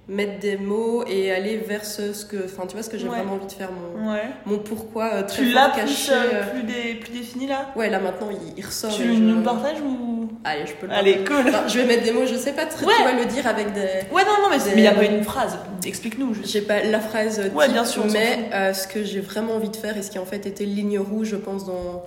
mettre 0.09 0.39
des 0.39 0.57
mots 0.57 1.05
et 1.07 1.31
aller 1.31 1.57
vers 1.57 1.85
ce, 1.85 2.11
ce 2.11 2.25
que, 2.25 2.35
enfin, 2.45 2.65
tu 2.67 2.73
vois, 2.73 2.83
ce 2.83 2.89
que 2.89 2.97
j'ai 2.97 3.07
Ouais. 3.07 3.15
vraiment 3.17 3.33
envie 3.35 3.45
de 3.47 3.51
faire, 3.53 3.69
mon, 3.71 4.11
Ouais. 4.11 4.23
mon 4.45 4.59
pourquoi 4.59 5.05
euh, 5.13 5.23
très 5.23 5.44
Tu 5.44 5.51
l'as 5.53 5.69
plus, 5.69 5.81
caché. 5.81 6.11
euh, 6.11 6.44
plus, 6.51 6.63
dé- 6.63 6.95
plus 6.95 7.11
défini 7.13 7.47
là? 7.47 7.69
Ouais, 7.77 7.89
là 7.89 8.00
maintenant, 8.00 8.29
il, 8.29 8.53
il 8.57 8.65
ressort. 8.65 8.91
Tu 8.94 9.05
nous 9.07 9.38
le 9.38 9.44
partages 9.44 9.79
ou? 9.81 10.27
Allez, 10.44 10.65
je 10.67 10.73
peux 10.73 10.88
le 10.88 10.94
Allez, 10.94 11.23
cool. 11.23 11.45
Enfin, 11.47 11.67
je 11.69 11.79
vais 11.79 11.85
mettre 11.85 12.03
des 12.03 12.11
mots, 12.11 12.25
je 12.25 12.35
sais 12.35 12.51
pas 12.51 12.65
très, 12.65 12.85
Ouais. 12.85 12.91
tu 12.97 13.03
vas 13.03 13.13
le 13.13 13.25
dire 13.25 13.47
avec 13.47 13.71
des. 13.71 13.79
Ouais, 14.11 14.23
non, 14.25 14.41
non, 14.41 14.50
mais 14.50 14.57
il 14.75 14.81
n'y 14.81 14.88
a 14.88 14.94
pas 14.94 15.05
une 15.05 15.23
phrase. 15.23 15.57
Explique-nous 15.85 16.33
juste. 16.33 16.51
J'ai 16.51 16.61
pas 16.61 16.83
la 16.83 17.00
phrase 17.00 17.39
type, 17.41 17.71
bien 17.71 17.85
sûr, 17.85 18.03
mais 18.11 18.50
euh, 18.53 18.73
ce 18.73 18.88
que 18.88 19.03
j'ai 19.05 19.21
vraiment 19.21 19.53
envie 19.55 19.69
de 19.69 19.75
faire 19.77 19.95
et 19.97 20.01
ce 20.01 20.11
qui 20.11 20.19
en 20.19 20.25
fait 20.25 20.45
était 20.45 20.65
ligne 20.65 21.00
rouge, 21.00 21.27
je 21.29 21.35
pense, 21.38 21.65
dans 21.65 22.03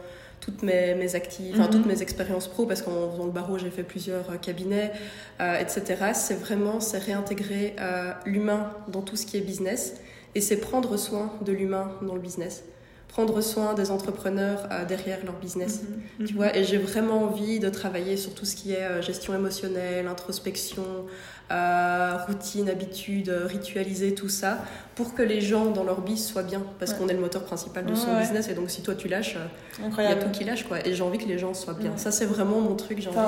toutes 0.46 0.62
mes, 0.62 0.94
mes 0.94 1.14
activités, 1.16 1.54
enfin 1.58 1.64
Mhm. 1.66 1.70
toutes 1.74 1.86
mes 1.86 2.00
expériences 2.02 2.46
pro, 2.46 2.64
parce 2.66 2.80
qu'en 2.80 3.10
faisant 3.10 3.26
le 3.26 3.32
barreau, 3.32 3.58
j'ai 3.58 3.70
fait 3.70 3.82
plusieurs 3.82 4.30
euh, 4.30 4.36
cabinets, 4.36 4.92
euh, 5.40 5.58
etc. 5.58 5.82
C'est 6.14 6.38
vraiment, 6.38 6.78
c'est 6.80 6.98
réintégrer 6.98 7.74
euh, 7.80 8.12
l'humain 8.24 8.70
dans 8.88 9.02
tout 9.02 9.16
ce 9.16 9.26
qui 9.26 9.36
est 9.36 9.40
business 9.40 9.94
et 10.36 10.40
c'est 10.40 10.58
prendre 10.58 10.96
soin 10.96 11.32
de 11.44 11.52
l'humain 11.52 11.90
dans 12.02 12.14
le 12.14 12.20
business. 12.20 12.62
Prendre 13.08 13.40
soin 13.40 13.74
des 13.74 13.90
entrepreneurs 13.90 14.68
euh, 14.70 14.84
derrière 14.84 15.18
leur 15.24 15.34
business. 15.34 15.80
Mhm. 16.20 16.26
Tu 16.26 16.34
vois, 16.34 16.54
et 16.56 16.62
j'ai 16.64 16.76
vraiment 16.78 17.22
envie 17.24 17.58
de 17.58 17.68
travailler 17.68 18.16
sur 18.16 18.32
tout 18.34 18.44
ce 18.44 18.54
qui 18.54 18.72
est 18.72 18.82
euh, 18.84 19.02
gestion 19.02 19.34
émotionnelle, 19.34 20.06
introspection, 20.06 20.84
euh, 21.50 22.16
routine, 22.26 22.68
habitude, 22.68 23.28
euh, 23.28 23.46
ritualiser 23.46 24.14
tout 24.14 24.28
ça 24.28 24.58
pour 24.96 25.14
que 25.14 25.22
les 25.22 25.40
gens 25.40 25.66
dans 25.66 25.84
leur 25.84 26.00
biz 26.00 26.24
soient 26.26 26.42
bien 26.42 26.62
parce 26.78 26.92
Ouais. 26.92 26.98
qu'on 26.98 27.08
est 27.08 27.12
le 27.12 27.20
moteur 27.20 27.44
principal 27.44 27.84
de 27.84 27.94
son 27.94 28.08
Ouais, 28.14 28.20
business 28.20 28.48
et 28.48 28.54
donc 28.54 28.70
si 28.70 28.82
toi 28.82 28.94
tu 28.94 29.08
lâches, 29.08 29.36
euh, 29.36 29.84
il 29.98 30.04
y 30.04 30.06
a 30.06 30.14
tout 30.16 30.30
qui 30.30 30.42
lâche 30.44 30.64
quoi. 30.64 30.84
Et 30.86 30.94
j'ai 30.94 31.02
envie 31.02 31.18
que 31.18 31.26
les 31.28 31.38
gens 31.38 31.52
soient 31.54 31.74
bien. 31.74 31.90
Ouais. 31.90 31.98
Ça 31.98 32.10
c'est 32.10 32.24
vraiment 32.24 32.60
mon 32.60 32.74
truc, 32.74 33.00
j'ai 33.00 33.08
envie 33.08 33.18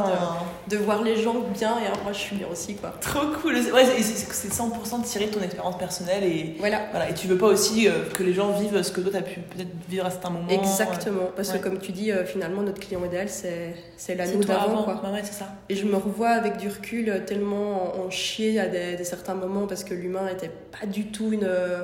de, 0.71 0.77
de 0.77 0.83
voir 0.83 1.03
les 1.03 1.17
gens 1.17 1.37
bien 1.55 1.79
et 1.83 1.87
alors 1.87 2.03
moi 2.03 2.13
je 2.13 2.19
suis 2.19 2.37
bien 2.37 2.47
aussi 2.51 2.75
quoi. 2.75 2.95
Trop 3.01 3.27
cool. 3.43 3.55
Ouais, 3.57 3.85
c'est- 3.85 4.03
c'est 4.03 4.33
c'est 4.33 4.53
100% 4.53 5.03
tiré 5.03 5.27
de 5.27 5.31
ton 5.35 5.43
expérience 5.43 5.77
personnelle 5.79 6.25
et 6.25 6.57
Voilà. 6.59 6.81
voilà. 6.91 7.11
Et 7.11 7.15
tu 7.15 7.29
veux 7.29 7.37
pas 7.39 7.47
aussi 7.49 7.87
euh, 7.87 8.05
que 8.15 8.23
les 8.23 8.33
gens 8.33 8.51
vivent 8.53 8.83
ce 8.83 8.91
que 8.91 9.01
toi 9.03 9.11
t'as 9.13 9.23
pu 9.23 9.41
peut-être 9.41 9.69
vivre 9.89 10.07
à 10.07 10.11
certains 10.11 10.31
moments. 10.31 10.49
Exactement, 10.49 11.29
parce 11.37 11.51
Ouais. 11.53 11.59
que 11.59 11.65
comme 11.65 11.79
tu 11.79 11.93
dis, 11.93 12.11
euh, 12.11 12.25
finalement 12.25 12.63
notre 12.63 12.81
client 12.81 13.05
idéal 13.05 13.29
c'est 13.29 14.15
la 14.15 14.27
nous 14.27 14.43
d'avant 14.43 14.63
avant. 14.63 14.83
quoi. 14.85 14.95
Bah 15.03 15.11
c'est 15.23 15.33
ça. 15.35 15.49
Et 15.69 15.75
je 15.77 15.85
me 15.85 15.97
revois 15.97 16.31
avec 16.31 16.57
du 16.57 16.69
recul 16.69 17.11
euh, 17.11 17.21
tellement 17.21 17.95
en, 18.07 18.08
en 18.09 18.11
chier 18.11 18.59
à 18.59 18.67
des, 18.69 18.97
des 18.97 19.05
certains 19.05 19.35
moments 19.35 19.67
parce 19.67 19.85
que 19.85 19.95
l'humain 19.95 20.27
était 20.29 20.51
pas 20.81 20.87
du 20.87 21.07
tout 21.13 21.33
une, 21.33 21.45
euh, 21.45 21.83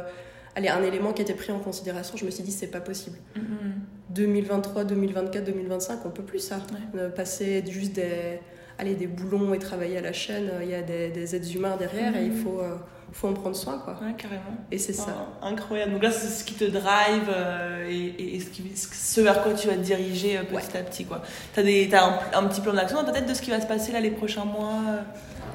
allez, 0.56 0.68
un 0.68 0.82
élément 0.82 1.12
qui 1.12 1.22
était 1.22 1.34
pris 1.34 1.52
en 1.52 1.58
considération. 1.60 2.16
Je 2.16 2.24
me 2.24 2.30
suis 2.30 2.42
dit, 2.42 2.52
c'est 2.52 2.66
pas 2.78 2.80
possible. 2.80 3.18
Mhm. 3.36 3.74
2023, 4.10 4.84
2024, 4.84 5.44
2025, 5.44 6.00
on 6.06 6.10
peut 6.10 6.22
plus 6.22 6.38
ça. 6.40 6.56
Ouais. 6.56 7.00
Ne 7.02 7.08
passer 7.08 7.62
juste 7.68 7.92
des, 7.94 8.40
allez, 8.78 8.94
des 8.94 9.06
boulons 9.06 9.54
et 9.54 9.58
travailler 9.58 9.98
à 9.98 10.02
la 10.02 10.12
chaîne. 10.12 10.50
Il 10.62 10.68
y 10.68 10.74
a 10.74 10.82
des, 10.82 11.08
des 11.10 11.34
êtres 11.36 11.54
humains 11.54 11.76
derrière 11.76 12.16
et 12.16 12.24
il 12.24 12.32
Mhm. 12.32 12.42
faut, 12.42 12.60
euh, 12.60 12.76
faut 13.14 13.28
en 13.28 13.32
prendre 13.32 13.56
soin. 13.56 13.78
Quoi. 13.78 13.94
Ouais, 14.02 14.12
carrément. 14.18 14.42
Et 14.70 14.78
c'est 14.78 14.92
ça. 14.92 15.14
Incroyable. 15.40 15.92
Donc 15.92 16.02
là, 16.02 16.10
c'est 16.10 16.26
ce 16.26 16.44
qui 16.44 16.54
te 16.54 16.64
drive 16.64 17.28
euh, 17.28 17.88
et, 17.88 18.34
et 18.36 18.40
ce, 18.40 18.50
qui, 18.50 18.62
ce 18.76 19.20
vers 19.20 19.42
quoi 19.42 19.52
tu 19.54 19.68
vas 19.68 19.74
te 19.74 19.78
diriger 19.80 20.36
euh, 20.36 20.42
petit 20.42 20.76
à 20.76 20.82
petit. 20.82 21.04
Quoi. 21.04 21.22
T'as, 21.54 21.62
des, 21.62 21.88
t'as 21.88 22.04
un, 22.04 22.18
un 22.34 22.44
petit 22.48 22.60
plan 22.60 22.72
d'action 22.72 22.98
dans 23.00 23.04
ta 23.04 23.12
tête 23.12 23.26
de 23.26 23.34
ce 23.34 23.40
qui 23.40 23.50
va 23.50 23.60
se 23.60 23.66
passer 23.66 23.92
là 23.92 24.00
les 24.00 24.10
prochains 24.10 24.44
mois 24.44 24.72
euh 24.90 24.98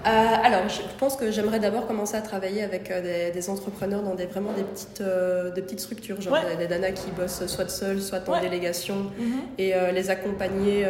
alors, 0.06 0.62
je 0.70 0.80
pense 0.98 1.18
que 1.18 1.30
j'aimerais 1.30 1.60
d'abord 1.60 1.86
commencer 1.86 2.16
à 2.16 2.22
travailler 2.22 2.64
avec 2.64 2.88
des, 2.88 3.32
des 3.32 3.50
entrepreneurs 3.50 4.02
dans 4.02 4.16
des, 4.16 4.28
vraiment 4.28 4.54
des 4.54 4.64
petites, 4.64 5.04
des 5.56 5.62
petites 5.62 5.82
structures, 5.82 6.22
genre 6.22 6.32
Ouais. 6.36 6.56
des, 6.56 6.68
des 6.68 6.74
nanas 6.74 6.94
qui 6.94 7.12
bossent 7.12 7.46
soit 7.48 7.70
seules, 7.70 8.02
soit 8.02 8.28
en 8.30 8.32
Ouais. 8.32 8.40
délégation, 8.40 9.12
et 9.58 9.76
euh, 9.76 9.92
les 9.92 10.10
accompagner 10.10 10.88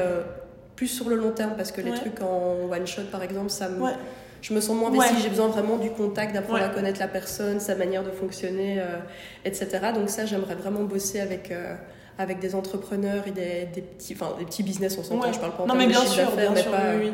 plus 0.76 0.88
sur 0.88 1.10
le 1.10 1.16
long 1.16 1.32
terme, 1.32 1.54
parce 1.58 1.72
que 1.72 1.82
les 1.82 1.90
Ouais. 1.90 1.98
trucs 1.98 2.22
en 2.22 2.70
one 2.72 2.86
shot, 2.86 3.02
par 3.12 3.24
exemple, 3.24 3.50
ça 3.50 3.68
me, 3.68 3.82
Ouais. 3.82 3.94
Je 4.42 4.54
me 4.54 4.62
sens 4.62 4.76
moins 4.78 4.90
investie, 4.90 5.16
Ouais. 5.16 5.20
j'ai 5.24 5.30
besoin 5.30 5.48
vraiment 5.48 5.78
du 5.78 5.90
contact, 5.92 6.34
d'apprendre 6.34 6.60
Ouais. 6.60 6.66
à 6.66 6.70
connaître 6.70 7.00
la 7.00 7.08
personne, 7.08 7.60
sa 7.60 7.76
manière 7.76 8.04
de 8.04 8.12
fonctionner, 8.12 8.80
euh, 8.80 8.98
etc. 9.46 9.68
Donc 9.94 10.10
ça, 10.10 10.26
j'aimerais 10.26 10.56
vraiment 10.56 10.84
bosser 10.84 11.20
avec... 11.20 11.52
euh, 11.52 11.76
avec 12.22 12.40
des 12.40 12.54
entrepreneurs 12.54 13.24
et 13.28 13.32
des, 13.32 13.66
des 13.74 13.82
petits 13.82 14.14
enfin 14.14 14.36
des 14.38 14.44
petits 14.44 14.62
business 14.62 14.98
on 15.00 15.04
s'entend 15.04 15.28
Ouais. 15.28 15.34
je 15.34 15.40
parle 15.40 15.56
pas 15.56 15.64
en 15.64 15.68
Non, 15.68 15.76
mais 15.76 15.86
de 15.86 15.92
bien 15.92 16.02
chiffre 16.02 16.14
sûr, 16.16 16.26
d'affaires, 16.26 16.52
bien 16.52 16.54
mais 16.54 16.62
sûr. 16.64 16.72
pas, 16.72 16.78
oui, 17.00 17.06
oui. 17.06 17.12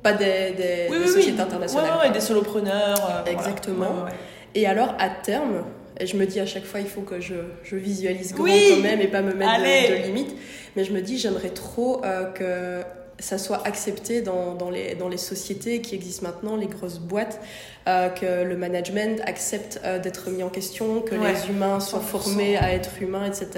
pas 0.00 0.12
des, 0.12 0.52
des, 0.52 0.86
Oui, 0.90 0.98
des 1.00 1.06
sociétés 1.08 1.32
oui. 1.32 1.40
internationales 1.40 1.98
ouais, 2.04 2.10
des 2.12 2.20
solopreneurs. 2.20 2.98
euh, 3.00 3.22
voilà. 3.24 3.32
Exactement. 3.32 4.04
Ouais. 4.04 4.12
Et 4.54 4.64
alors, 4.68 4.94
à 5.00 5.08
terme, 5.10 5.64
et 5.98 6.06
je 6.06 6.16
me 6.16 6.24
dis 6.24 6.38
à 6.38 6.46
chaque 6.46 6.66
fois, 6.66 6.78
il 6.78 6.86
faut 6.86 7.00
que 7.00 7.18
je, 7.20 7.34
je 7.64 7.74
visualise 7.74 8.32
grand 8.32 8.44
Oui 8.44 8.74
quand 8.76 8.82
même 8.84 9.00
et 9.00 9.08
pas 9.08 9.22
me 9.22 9.34
mettre 9.34 9.58
de, 9.58 10.02
de 10.02 10.06
limites. 10.06 10.36
Mais 10.76 10.84
je 10.84 10.92
me 10.92 11.00
dis, 11.00 11.18
j'aimerais 11.18 11.50
trop 11.50 12.00
euh, 12.04 12.26
que 12.30 12.84
ça 13.20 13.38
soit 13.38 13.66
accepté 13.66 14.20
dans, 14.22 14.54
dans, 14.54 14.70
les, 14.70 14.94
dans 14.94 15.08
les 15.08 15.16
sociétés 15.16 15.80
qui 15.80 15.94
existent 15.94 16.26
maintenant, 16.26 16.56
les 16.56 16.66
grosses 16.66 16.98
boîtes, 17.00 17.40
euh, 17.88 18.08
que 18.10 18.44
le 18.44 18.56
management 18.56 19.20
accepte 19.26 19.80
euh, 19.84 19.98
d'être 19.98 20.30
mis 20.30 20.42
en 20.42 20.50
question, 20.50 21.00
que 21.00 21.14
Ouais, 21.16 21.32
les 21.32 21.50
humains 21.50 21.80
soient 21.80 22.00
100%. 22.00 22.02
formés 22.02 22.56
à 22.56 22.72
être 22.72 22.90
humains, 23.00 23.24
etc., 23.26 23.48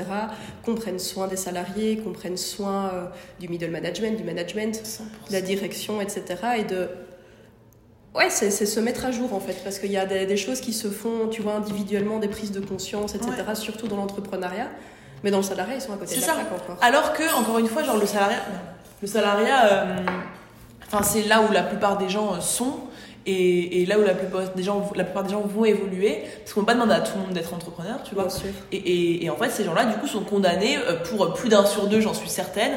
qu'on 0.65 0.75
prenne 0.75 0.99
soin 0.99 1.27
des 1.27 1.37
salariés, 1.37 1.99
qu'on 1.99 2.13
prenne 2.13 2.37
soin 2.37 2.91
euh, 2.95 3.07
du 3.39 3.49
middle 3.49 3.71
management, 3.71 4.17
du 4.17 4.25
management, 4.25 4.77
100%. 4.77 5.29
de 5.29 5.33
la 5.33 5.41
direction, 5.41 6.01
etc. 6.01 6.25
Et 6.59 6.65
de... 6.65 6.89
Ouais, 8.15 8.31
c'est 8.31 8.51
se 8.51 8.81
mettre 8.81 9.05
à 9.05 9.13
jour 9.13 9.35
en 9.35 9.41
fait, 9.41 9.57
parce 9.63 9.79
qu'il 9.79 9.93
y 9.93 9.97
a 9.97 10.05
des, 10.07 10.27
des 10.27 10.37
choses 10.37 10.61
qui 10.61 10.73
se 10.73 10.89
font, 10.89 11.29
tu 11.31 11.43
vois, 11.43 11.55
individuellement, 11.55 12.19
des 12.19 12.29
prises 12.29 12.51
de 12.51 12.61
conscience, 12.61 13.15
etc., 13.15 13.31
surtout 13.55 13.87
dans 13.89 13.97
l'entrepreneuriat. 13.97 14.69
Mais 15.23 15.31
dans 15.31 15.37
le 15.37 15.43
salariat, 15.43 15.75
ils 15.75 15.81
sont 15.83 15.93
à 15.93 15.97
côté 15.97 16.17
de 16.17 16.21
la 16.23 16.27
ça. 16.27 16.33
plaque 16.35 16.53
encore. 16.53 16.77
Alors 16.81 17.13
que, 17.13 17.23
encore 17.39 17.59
une 17.59 17.67
fois, 17.69 17.83
genre 17.85 17.99
le 17.99 18.07
salariat. 18.07 18.39
Le 19.01 19.09
salariat, 19.09 19.67
euh, 19.67 19.97
enfin 20.87 21.03
c'est 21.03 21.23
là 21.23 21.43
où 21.43 21.53
la 21.53 21.63
plupart 21.63 21.99
des 21.99 22.09
gens 22.09 22.35
euh, 22.35 22.41
sont 22.41 22.81
et, 23.27 23.83
et 23.83 23.87
là 23.87 23.99
où 23.99 24.03
la 24.03 24.15
plupart 24.15 24.49
des 24.55 24.63
gens, 24.63 24.91
la 24.95 25.05
plupart 25.05 25.25
des 25.25 25.31
gens 25.31 25.41
vont 25.41 25.65
évoluer, 25.65 26.23
parce 26.41 26.55
qu'on 26.55 26.61
peut 26.61 26.67
pas 26.67 26.75
demander 26.75 26.95
à 26.95 27.01
tout 27.01 27.13
le 27.17 27.23
monde 27.25 27.33
d'être 27.33 27.53
entrepreneur, 27.53 28.03
tu 28.03 28.15
vois. 28.15 28.25
Bien 28.25 28.33
sûr. 28.33 28.51
Et, 28.73 28.77
et, 28.77 29.25
et 29.25 29.31
en 29.31 29.37
fait, 29.37 29.51
ces 29.51 29.65
gens-là, 29.65 29.85
du 29.85 29.95
coup, 29.99 30.07
sont 30.07 30.25
condamnés 30.25 30.79
euh, 30.79 30.97
pour 30.97 31.35
plus 31.35 31.49
d'un 31.49 31.67
sur 31.67 31.87
deux, 31.87 32.01
j'en 32.01 32.15
suis 32.15 32.31
certaine, 32.31 32.73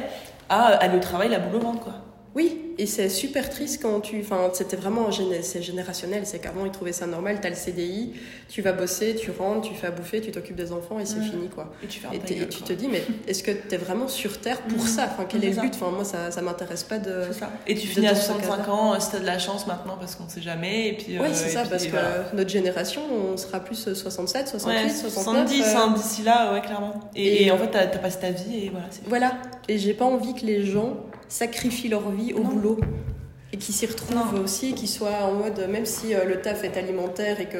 à 0.50 0.66
aller 0.66 0.98
au 0.98 1.02
travail 1.02 1.30
la 1.30 1.40
boule 1.40 1.62
au 1.62 1.64
ventre, 1.64 1.80
quoi. 1.80 1.94
Oui, 2.36 2.58
et 2.80 2.88
c'est 2.88 3.10
super 3.10 3.48
triste 3.52 3.80
quand 3.84 4.00
tu. 4.00 4.20
Enfin, 4.22 4.50
c'était 4.54 4.76
vraiment 4.76 5.12
géné- 5.12 5.44
c'est 5.44 5.62
générationnel. 5.62 6.24
C'est 6.26 6.40
qu'avant, 6.40 6.66
ils 6.66 6.72
trouvaient 6.72 6.92
ça 6.92 7.06
normal. 7.06 7.38
T'as 7.40 7.50
le 7.50 7.56
CDI, 7.56 8.14
tu 8.50 8.64
vas 8.64 8.72
bosser, 8.74 9.14
tu 9.16 9.30
rentres, 9.30 9.70
tu 9.70 9.76
fais 9.76 9.86
à 9.86 9.92
bouffer, 9.92 10.20
tu 10.20 10.32
t'occupes 10.32 10.56
des 10.56 10.72
enfants 10.72 11.00
et 11.00 11.06
c'est 11.06 11.22
fini, 11.22 11.48
quoi. 11.50 11.72
Et 11.84 11.88
tu 11.88 12.00
fais 12.00 12.08
Et, 12.16 12.48
tu 12.48 12.64
te 12.64 12.74
dis, 12.74 12.88
mais 12.88 13.04
est-ce 13.28 13.44
que 13.44 13.52
t'es 13.52 13.78
vraiment 13.78 14.08
sur 14.08 14.40
Terre 14.42 14.62
pour 14.64 14.80
Mhm. 14.80 14.88
ça? 14.88 15.10
Enfin, 15.12 15.26
quel 15.30 15.42
C'est 15.42 15.48
est 15.48 15.50
le 15.52 15.62
but? 15.62 15.74
Enfin, 15.76 15.92
moi, 15.92 16.04
ça, 16.04 16.32
ça 16.32 16.42
m'intéresse 16.42 16.84
pas 16.84 16.98
de. 16.98 17.26
C'est 17.32 17.40
ça. 17.42 17.52
Et 17.68 17.76
tu 17.76 17.86
finis 17.86 18.08
à 18.08 18.14
dans 18.14 18.20
ce 18.20 18.26
65 18.26 18.58
cas-là. 18.58 18.74
ans, 18.74 18.94
euh, 18.96 19.00
si 19.00 19.12
t'as 19.12 19.20
de 19.20 19.26
la 19.28 19.38
chance 19.38 19.68
maintenant, 19.68 19.98
parce 20.00 20.16
qu'on 20.16 20.28
sait 20.28 20.42
jamais. 20.42 20.88
Et 20.90 20.94
puis, 20.94 21.20
Oui, 21.20 21.28
euh, 21.28 21.34
c'est 21.34 21.50
et 21.50 21.52
ça, 21.52 21.62
puis, 21.62 21.70
parce 21.70 21.86
que 21.86 21.92
voilà. 21.92 22.26
notre 22.34 22.50
génération, 22.50 23.02
on 23.32 23.38
sera 23.38 23.60
plus 23.60 23.94
67, 23.94 24.48
68, 24.48 24.84
Ouais, 24.86 24.90
69. 24.90 25.14
70 25.14 25.62
euh, 25.62 25.78
hein, 25.78 25.94
d'ici 25.96 26.24
là, 26.24 26.52
ouais, 26.54 26.62
clairement. 26.62 26.96
Et, 27.16 27.52
en 27.52 27.58
fait, 27.60 27.70
t'as 27.70 27.86
passé 28.00 28.18
ta 28.22 28.32
vie 28.32 28.66
et 28.66 28.70
voilà. 28.72 28.88
c'est- 28.90 29.02
Voilà. 29.08 29.34
Et 29.70 29.78
j'ai 29.78 29.94
pas 29.94 30.06
envie 30.06 30.34
que 30.34 30.48
les 30.48 30.66
gens 30.66 30.96
sacrifient 31.34 31.90
leur 31.90 32.10
vie 32.12 32.34
au 32.34 32.40
Non. 32.44 32.50
boulot. 32.50 32.80
Et 33.52 33.58
qu'ils 33.58 33.74
s'y 33.76 33.86
retrouvent 33.86 34.16
Non. 34.16 34.42
aussi, 34.44 34.70
et 34.70 34.74
qu'ils 34.74 34.90
soient 34.90 35.24
en 35.24 35.34
mode, 35.34 35.68
même 35.70 35.86
si 35.86 36.14
euh, 36.14 36.26
le 36.26 36.42
taf 36.42 36.64
est 36.64 36.78
alimentaire 36.78 37.40
et 37.40 37.48
que, 37.48 37.58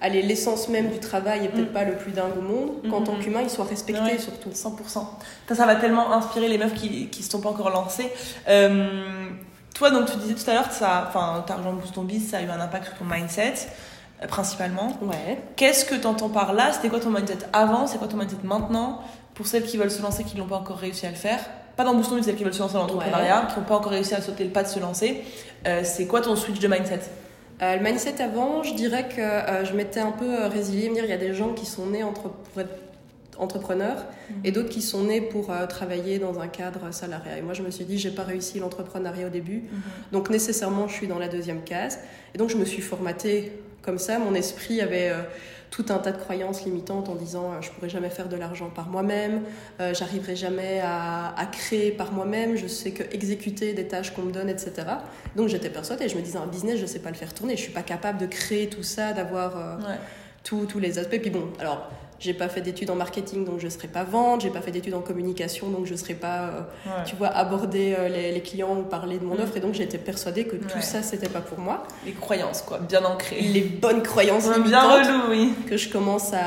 allez, 0.00 0.22
l'essence 0.22 0.68
même 0.68 0.88
du 0.90 0.98
travail 0.98 1.44
est 1.44 1.48
peut-être 1.48 1.70
Mm. 1.70 1.72
pas 1.72 1.84
le 1.84 1.94
plus 1.96 2.12
dingue 2.12 2.36
au 2.38 2.42
monde, 2.42 2.70
qu'en 2.90 3.02
tant 3.02 3.16
qu'humain, 3.16 3.40
ils 3.42 3.50
soient 3.50 3.64
respectés 3.64 4.02
Ouais. 4.02 4.18
surtout. 4.18 4.50
100%. 4.52 5.08
Ça, 5.48 5.54
ça 5.54 5.66
va 5.66 5.76
tellement 5.76 6.12
inspirer 6.12 6.48
les 6.48 6.58
meufs 6.58 6.74
qui 6.74 7.08
qui 7.08 7.22
se 7.22 7.30
sont 7.30 7.40
pas 7.40 7.50
encore 7.50 7.70
lancées. 7.70 8.10
Euh, 8.48 8.88
toi, 9.74 9.90
donc, 9.90 10.10
tu 10.10 10.16
disais 10.18 10.34
tout 10.34 10.48
à 10.50 10.54
l'heure 10.54 10.68
que 10.68 10.74
ça, 10.74 11.04
enfin, 11.08 11.44
ta 11.46 11.54
rejoint 11.56 11.72
Boost 11.74 11.94
ça 12.30 12.38
a 12.38 12.42
eu 12.42 12.48
un 12.48 12.60
impact 12.60 12.86
sur 12.86 12.94
ton 12.96 13.04
mindset, 13.04 13.54
euh, 14.22 14.26
principalement. 14.26 14.96
Ouais. 15.02 15.38
Qu'est-ce 15.56 15.84
que 15.84 15.94
tu 15.94 16.06
entends 16.06 16.28
par 16.30 16.52
là? 16.54 16.72
C'était 16.72 16.88
quoi 16.88 17.00
ton 17.00 17.10
mindset 17.10 17.38
avant? 17.52 17.86
C'est 17.86 17.98
quoi 17.98 18.08
ton 18.08 18.16
mindset 18.16 18.36
maintenant? 18.44 19.00
Pour 19.34 19.46
celles 19.46 19.64
qui 19.64 19.76
veulent 19.76 19.90
se 19.90 20.02
lancer, 20.02 20.24
qui 20.24 20.36
n'ont 20.36 20.46
pas 20.46 20.56
encore 20.56 20.78
réussi 20.78 21.04
à 21.06 21.10
le 21.10 21.16
faire? 21.16 21.40
Pas 21.76 21.84
dans 21.84 21.94
Boost 21.94 22.10
ton 22.10 22.16
Biz, 22.16 22.24
celles 22.24 22.36
qui 22.36 22.44
veulent 22.44 22.54
se 22.54 22.60
lancer 22.60 22.74
dans 22.74 22.80
l'entrepreneuriat, 22.80 23.48
qui 23.52 23.58
n'ont 23.58 23.66
pas 23.66 23.76
encore 23.76 23.92
réussi 23.92 24.14
à 24.14 24.20
sauter 24.20 24.44
le 24.44 24.50
pas 24.50 24.62
de 24.62 24.68
se 24.68 24.80
lancer. 24.80 25.22
Euh, 25.66 25.82
c'est 25.84 26.06
quoi 26.06 26.20
ton 26.20 26.34
switch 26.34 26.58
de 26.58 26.68
mindset? 26.68 27.00
Euh, 27.62 27.76
le 27.76 27.82
mindset 27.82 28.22
avant, 28.22 28.62
je 28.62 28.74
dirais 28.74 29.08
que 29.08 29.20
euh, 29.20 29.64
je 29.64 29.74
m'étais 29.74 30.00
un 30.00 30.12
peu 30.12 30.44
résiliée, 30.46 30.88
me 30.88 30.94
dire 30.94 31.04
il 31.04 31.10
y 31.10 31.14
a 31.14 31.18
des 31.18 31.34
gens 31.34 31.52
qui 31.54 31.66
sont 31.66 31.86
nés 31.86 32.02
entre, 32.02 32.28
pour 32.28 32.60
être 32.60 32.70
entrepreneurs 33.38 34.06
et 34.44 34.50
d'autres 34.50 34.70
qui 34.70 34.80
sont 34.80 35.04
nés 35.04 35.20
pour 35.20 35.50
euh, 35.50 35.66
travailler 35.66 36.18
dans 36.18 36.40
un 36.40 36.48
cadre 36.48 36.92
salarial. 36.92 37.38
Et 37.38 37.42
moi, 37.42 37.52
je 37.52 37.62
me 37.62 37.70
suis 37.70 37.84
dit, 37.84 37.98
j'ai 37.98 38.10
pas 38.10 38.22
réussi 38.22 38.58
l'entrepreneuriat 38.58 39.26
au 39.26 39.30
début, 39.30 39.64
donc 40.12 40.30
nécessairement, 40.30 40.88
je 40.88 40.94
suis 40.94 41.06
dans 41.06 41.18
la 41.18 41.28
deuxième 41.28 41.62
case. 41.62 41.98
Et 42.34 42.38
donc, 42.38 42.50
je 42.50 42.56
me 42.56 42.64
suis 42.64 42.82
formatée 42.82 43.52
comme 43.82 43.98
ça. 43.98 44.18
Mon 44.18 44.34
esprit 44.34 44.80
avait 44.80 45.12
tout 45.70 45.86
un 45.90 45.98
tas 45.98 46.12
de 46.12 46.18
croyances 46.18 46.64
limitantes 46.64 47.08
en 47.08 47.14
disant, 47.14 47.52
euh, 47.52 47.60
je 47.60 47.70
pourrais 47.70 47.88
jamais 47.88 48.08
faire 48.10 48.28
de 48.28 48.36
l'argent 48.36 48.70
par 48.70 48.88
moi-même, 48.88 49.42
euh, 49.80 49.92
j'arriverai 49.94 50.36
jamais 50.36 50.80
à, 50.82 51.34
à 51.36 51.46
créer 51.46 51.90
par 51.90 52.12
moi-même, 52.12 52.56
je 52.56 52.66
sais 52.66 52.92
que 52.92 53.02
exécuter 53.14 53.72
des 53.74 53.86
tâches 53.88 54.12
qu'on 54.14 54.22
me 54.22 54.32
donne, 54.32 54.48
etc. 54.48 54.72
Donc, 55.34 55.48
j'étais 55.48 55.68
persuadée. 55.70 56.08
Je 56.08 56.16
me 56.16 56.22
disais, 56.22 56.38
un 56.38 56.46
business, 56.46 56.78
je 56.80 56.86
sais 56.86 57.00
pas 57.00 57.10
le 57.10 57.16
faire 57.16 57.34
tourner. 57.34 57.56
Je 57.56 57.62
suis 57.62 57.72
pas 57.72 57.82
capable 57.82 58.18
de 58.18 58.26
créer 58.26 58.68
tout 58.68 58.82
ça, 58.82 59.12
d'avoir 59.12 59.56
euh, 59.56 59.76
Ouais. 59.78 59.98
tous 60.44 60.78
les 60.78 60.98
aspects. 60.98 61.20
Puis 61.20 61.30
bon, 61.30 61.48
alors, 61.58 61.90
j'ai 62.18 62.32
pas 62.34 62.48
fait 62.48 62.60
d'études 62.62 62.90
en 62.90 62.94
marketing, 62.94 63.44
donc 63.44 63.58
je 63.60 63.68
serai 63.68 63.88
pas 63.88 64.04
vente. 64.04 64.40
J'ai 64.40 64.50
pas 64.50 64.60
fait 64.62 64.70
d'études 64.70 64.94
en 64.94 65.00
communication, 65.02 65.68
donc 65.68 65.84
je 65.86 65.94
serai 65.94 66.14
pas, 66.14 66.44
euh, 66.44 66.60
Ouais. 66.86 67.04
tu 67.04 67.14
vois, 67.16 67.28
aborder 67.28 67.94
euh, 67.98 68.08
les, 68.08 68.32
les 68.32 68.40
clients 68.40 68.76
ou 68.78 68.82
parler 68.82 69.18
de 69.18 69.24
mon 69.24 69.34
Mm. 69.36 69.40
offre. 69.42 69.56
Et 69.56 69.60
donc, 69.60 69.74
j'étais 69.74 69.98
persuadée 69.98 70.44
que 70.44 70.56
tout 70.56 70.74
Ouais. 70.76 70.80
ça, 70.82 71.02
c'était 71.02 71.28
pas 71.28 71.40
pour 71.40 71.58
moi. 71.58 71.82
Les 72.06 72.12
croyances, 72.12 72.62
quoi, 72.62 72.78
bien 72.78 73.04
ancrées. 73.04 73.40
Les 73.40 73.60
bonnes 73.60 74.02
croyances 74.02 74.44
Bien 74.44 74.56
limitantes 74.58 75.06
relou, 75.06 75.30
oui. 75.30 75.52
que 75.68 75.76
je 75.76 75.88
commence 75.90 76.32
à, 76.32 76.38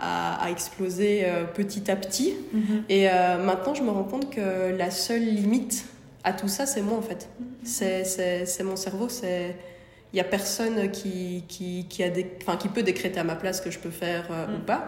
à, 0.00 0.44
à 0.44 0.50
exploser 0.50 1.22
euh, 1.24 1.44
petit 1.44 1.90
à 1.90 1.96
petit. 1.96 2.34
Mhm. 2.52 2.84
Et 2.88 3.06
maintenant, 3.44 3.74
je 3.74 3.82
me 3.82 3.90
rends 3.90 4.04
compte 4.04 4.30
que 4.30 4.70
la 4.76 4.90
seule 4.90 5.24
limite 5.24 5.84
à 6.24 6.32
tout 6.32 6.48
ça, 6.48 6.66
c'est 6.66 6.82
moi 6.82 6.96
en 6.98 7.02
fait. 7.02 7.28
C'est 7.64 8.04
c'est 8.04 8.62
mon 8.64 8.76
cerveau, 8.76 9.08
c'est. 9.08 9.56
Il 10.12 10.16
n'y 10.16 10.20
a 10.20 10.24
personne 10.24 10.90
qui, 10.90 11.44
qui, 11.48 11.86
qui, 11.88 12.02
a 12.02 12.10
des, 12.10 12.26
enfin, 12.42 12.56
qui 12.56 12.68
peut 12.68 12.82
décréter 12.82 13.18
à 13.20 13.24
ma 13.24 13.34
place 13.34 13.58
ce 13.58 13.62
que 13.62 13.70
je 13.70 13.78
peux 13.78 13.90
faire 13.90 14.24
euh, 14.30 14.46
Mm. 14.46 14.54
ou 14.56 14.58
pas. 14.64 14.84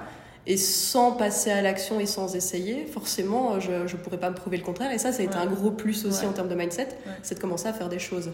Et 0.47 0.59
sans 0.59 1.13
passer 1.13 1.51
à 1.51 1.63
l'action 1.63 1.99
et 2.01 2.05
sans 2.07 2.37
essayer, 2.37 2.85
forcément, 2.85 3.59
je 3.61 3.71
ne 3.73 3.99
pourrais 4.03 4.19
pas 4.19 4.29
me 4.29 4.35
prouver 4.35 4.59
le 4.59 4.63
contraire. 4.63 4.93
Et 4.93 4.99
ça, 4.99 5.11
ça 5.13 5.23
a 5.23 5.25
été 5.25 5.37
Ouais. 5.37 5.43
un 5.43 5.47
gros 5.47 5.71
plus 5.71 6.05
aussi 6.05 6.21
Ouais. 6.25 6.29
en 6.29 6.33
termes 6.35 6.49
de 6.49 6.55
mindset, 6.55 6.89
Ouais. 7.07 7.13
c'est 7.23 7.37
de 7.37 7.41
commencer 7.41 7.67
à 7.67 7.73
faire 7.73 7.89
des 7.89 7.99
choses. 7.99 8.31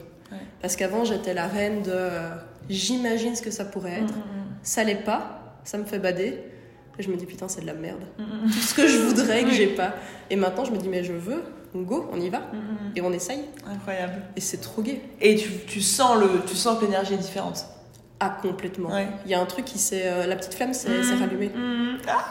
Parce 0.60 0.74
qu'avant, 0.76 1.04
j'étais 1.04 1.34
la 1.34 1.46
reine 1.46 1.82
de 1.82 1.90
euh, 1.92 2.30
j'imagine 2.68 3.34
ce 3.36 3.42
que 3.42 3.50
ça 3.52 3.64
pourrait 3.64 3.98
être, 4.02 4.14
Mhm. 4.14 4.22
ça 4.62 4.82
l'est 4.84 5.04
pas, 5.04 5.60
ça 5.64 5.78
me 5.78 5.84
fait 5.84 5.98
bader. 6.00 6.38
Et 6.98 7.02
je 7.02 7.10
me 7.10 7.16
dis 7.16 7.26
putain, 7.26 7.46
c'est 7.48 7.60
de 7.62 7.66
la 7.66 7.74
merde. 7.74 8.02
Mhm. 8.18 8.50
Tout 8.50 8.58
ce 8.58 8.74
que 8.74 8.86
je 8.88 8.98
voudrais 8.98 9.44
que 9.44 9.50
j'ai 9.52 9.68
pas. 9.68 9.94
Et 10.30 10.36
maintenant, 10.36 10.64
je 10.64 10.72
me 10.72 10.78
dis 10.78 10.88
mais 10.88 11.04
je 11.04 11.12
veux, 11.12 11.42
go, 11.74 12.08
on 12.12 12.20
y 12.20 12.28
va. 12.30 12.38
Mhm. 12.38 12.92
Et 12.96 13.00
on 13.02 13.12
essaye. 13.12 13.44
Incroyable. 13.70 14.22
Et 14.36 14.40
c'est 14.40 14.58
trop 14.60 14.82
gai. 14.82 15.00
Et 15.20 15.36
tu, 15.36 15.50
tu 15.66 15.80
sens 15.80 16.18
le, 16.20 16.42
tu 16.46 16.56
sens 16.56 16.78
que 16.78 16.84
l'énergie 16.84 17.14
est 17.14 17.18
différente. 17.18 17.64
Ah, 18.22 18.36
complètement. 18.42 18.90
Ouais. 18.90 19.08
Il 19.24 19.30
y 19.30 19.34
a 19.34 19.40
un 19.40 19.46
truc 19.46 19.64
qui 19.64 19.78
s'est. 19.78 20.02
euh, 20.04 20.26
la 20.26 20.36
petite 20.36 20.54
flamme 20.54 20.74
s'est 20.74 20.88
rallumée. 21.18 21.50
Ah, 22.06 22.26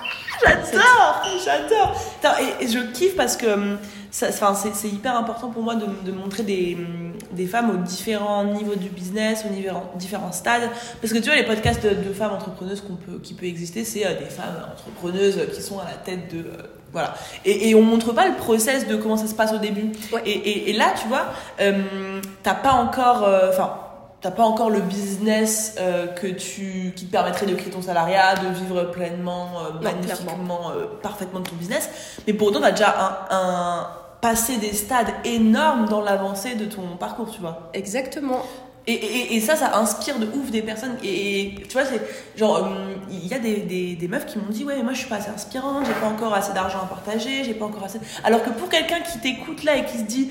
j'adore, 0.46 1.24
j'adore. 1.43 2.00
Putain, 2.15 2.34
Et, 2.60 2.65
et 2.65 2.67
je 2.67 2.79
kiffe 2.91 3.15
parce 3.15 3.36
que 3.36 3.48
hum, 3.48 3.77
ça, 4.12 4.31
c'est, 4.31 4.75
c'est 4.75 4.88
hyper 4.88 5.15
important 5.15 5.50
pour 5.50 5.63
moi 5.63 5.75
de, 5.75 5.86
de 6.05 6.12
montrer 6.12 6.43
des, 6.43 6.75
hum, 6.77 7.13
des 7.31 7.48
femmes 7.48 7.72
aux 7.72 7.77
différents 7.77 8.43
niveaux 8.43 8.75
du 8.75 8.89
business, 8.89 9.43
aux 9.50 9.53
différents, 9.53 9.91
différents 9.96 10.31
stades. 10.31 10.69
Parce 11.01 11.12
que 11.12 11.17
tu 11.17 11.25
vois, 11.25 11.36
les 11.36 11.46
podcasts 11.46 11.84
de, 11.84 11.89
de 12.08 12.13
femmes 12.13 12.34
entrepreneuses 12.34 12.81
qu'on 12.81 12.96
peut, 12.96 13.19
qui 13.24 13.34
peut 13.34 13.48
exister, 13.48 13.84
c'est 13.84 14.05
euh, 14.05 14.13
des 14.19 14.25
femmes 14.25 14.63
entrepreneuses 14.72 15.39
qui 15.53 15.62
sont 15.63 15.79
à 15.79 15.86
la 15.86 15.93
tête 15.98 16.31
de. 16.31 16.39
euh, 16.41 16.63
voilà. 16.91 17.13
Et, 17.46 17.69
et 17.69 17.75
on 17.75 17.81
montre 17.81 18.13
pas 18.13 18.27
le 18.27 18.36
process 18.36 18.88
de 18.88 18.96
comment 18.96 19.17
ça 19.17 19.27
se 19.27 19.36
passe 19.36 19.53
au 19.53 19.58
début. 19.58 19.91
Ouais. 20.12 20.22
Et, 20.25 20.31
et, 20.31 20.69
et 20.69 20.74
là, 20.74 20.93
tu 21.00 21.08
vois, 21.08 21.25
euh, 21.62 22.22
t'as 22.43 22.55
pas 22.55 22.72
encore. 22.74 23.24
euh, 23.24 23.50
Enfin. 23.50 23.74
T'as 24.22 24.31
pas 24.31 24.43
encore 24.43 24.69
le 24.69 24.81
business 24.81 25.75
euh, 25.79 26.08
que 26.08 26.27
tu, 26.27 26.91
qui 26.93 27.05
te 27.05 27.10
permettrait 27.13 27.46
de 27.46 27.55
créer 27.55 27.72
ton 27.72 27.81
salariat, 27.81 28.36
de 28.36 28.50
vivre 28.53 28.84
pleinement, 28.91 29.48
euh, 29.62 29.81
magnifiquement, 29.81 30.74
parfaitement 31.01 31.39
de 31.39 31.48
ton 31.48 31.55
business. 31.55 31.89
Mais 32.27 32.34
pour 32.34 32.50
autant, 32.50 32.60
t'as 32.60 32.72
déjà 32.72 32.93
un, 33.00 33.34
un 33.34 33.88
passé 34.19 34.58
des 34.58 34.74
stades 34.74 35.08
énormes 35.24 35.88
dans 35.88 36.01
l'avancée 36.01 36.55
de 36.55 36.65
ton 36.65 36.98
parcours, 37.00 37.31
tu 37.31 37.39
vois. 37.39 37.69
Exactement. 37.74 38.41
Et, 38.88 38.93
et, 38.93 39.36
et 39.36 39.39
ça, 39.41 39.55
ça 39.55 39.77
inspire 39.77 40.17
de 40.19 40.25
ouf 40.25 40.50
des 40.51 40.62
personnes. 40.62 40.98
Et, 41.03 41.41
et 41.48 41.55
tu 41.67 41.74
vois, 41.74 41.86
c'est 41.86 42.01
genre, 42.38 42.57
euh, 42.57 42.95
il 43.12 43.27
y 43.27 43.33
a 43.33 43.39
des, 43.39 43.57
des, 43.57 43.95
des 43.95 44.07
meufs 44.07 44.25
qui 44.25 44.39
m'ont 44.39 44.50
dit 44.50 44.63
Ouais, 44.63 44.75
mais 44.77 44.83
moi 44.83 44.93
je 44.93 45.00
suis 45.00 45.09
pas 45.09 45.17
assez 45.17 45.29
inspirante, 45.29 45.86
j'ai 45.86 45.93
pas 45.93 46.07
encore 46.07 46.33
assez 46.33 46.53
d'argent 46.53 46.79
à 46.83 46.88
partager, 46.88 47.43
j'ai 47.43 47.53
pas 47.53 47.65
encore 47.65 47.83
assez. 47.83 48.00
Alors 48.24 48.43
que 48.43 48.50
pour 48.50 48.69
quelqu'un 48.69 49.01
qui 49.01 49.19
t'écoute 49.19 49.63
là 49.63 49.75
et 49.77 49.86
qui 49.86 49.98
se 50.00 50.03
dit 50.03 50.29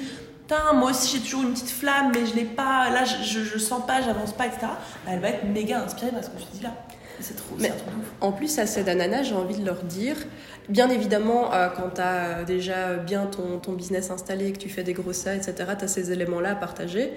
Putain, 0.48 0.72
moi 0.72 0.90
aussi 0.90 1.16
j'ai 1.16 1.22
toujours 1.22 1.42
une 1.42 1.52
petite 1.52 1.68
flamme, 1.70 2.10
mais 2.14 2.26
je 2.26 2.34
l'ai 2.34 2.44
pas, 2.44 2.88
là 2.90 3.04
je, 3.04 3.22
je, 3.22 3.44
je 3.44 3.58
sens 3.58 3.86
pas, 3.86 4.00
j'avance 4.02 4.32
pas, 4.32 4.46
etc. 4.46 4.60
bah, 4.62 5.12
elle 5.12 5.20
va 5.20 5.28
être 5.28 5.44
méga 5.44 5.80
inspirée 5.80 6.10
par 6.10 6.24
ce 6.24 6.30
que 6.30 6.38
tu 6.38 6.46
dis 6.54 6.62
là. 6.62 6.70
C'est 7.20 7.36
trop, 7.36 7.54
Mais- 7.58 7.68
de 7.68 7.74
ouf. 7.74 7.80
En 8.20 8.32
plus, 8.32 8.58
à 8.58 8.66
ces 8.66 8.82
d'ananas, 8.84 9.24
j'ai 9.24 9.34
envie 9.34 9.56
de 9.58 9.66
leur 9.66 9.82
dire, 9.82 10.16
bien 10.68 10.88
évidemment, 10.88 11.52
euh, 11.52 11.68
quand 11.68 11.90
tu 11.96 12.00
as 12.00 12.44
déjà 12.44 12.94
bien 12.94 13.26
ton, 13.26 13.58
ton 13.58 13.72
business 13.72 14.10
installé, 14.10 14.52
que 14.52 14.58
tu 14.58 14.68
fais 14.68 14.84
des 14.84 14.92
gros 14.92 15.12
ça, 15.12 15.34
etc., 15.34 15.54
tu 15.78 15.84
as 15.84 15.88
ces 15.88 16.12
éléments-là 16.12 16.52
à 16.52 16.54
partager. 16.54 17.12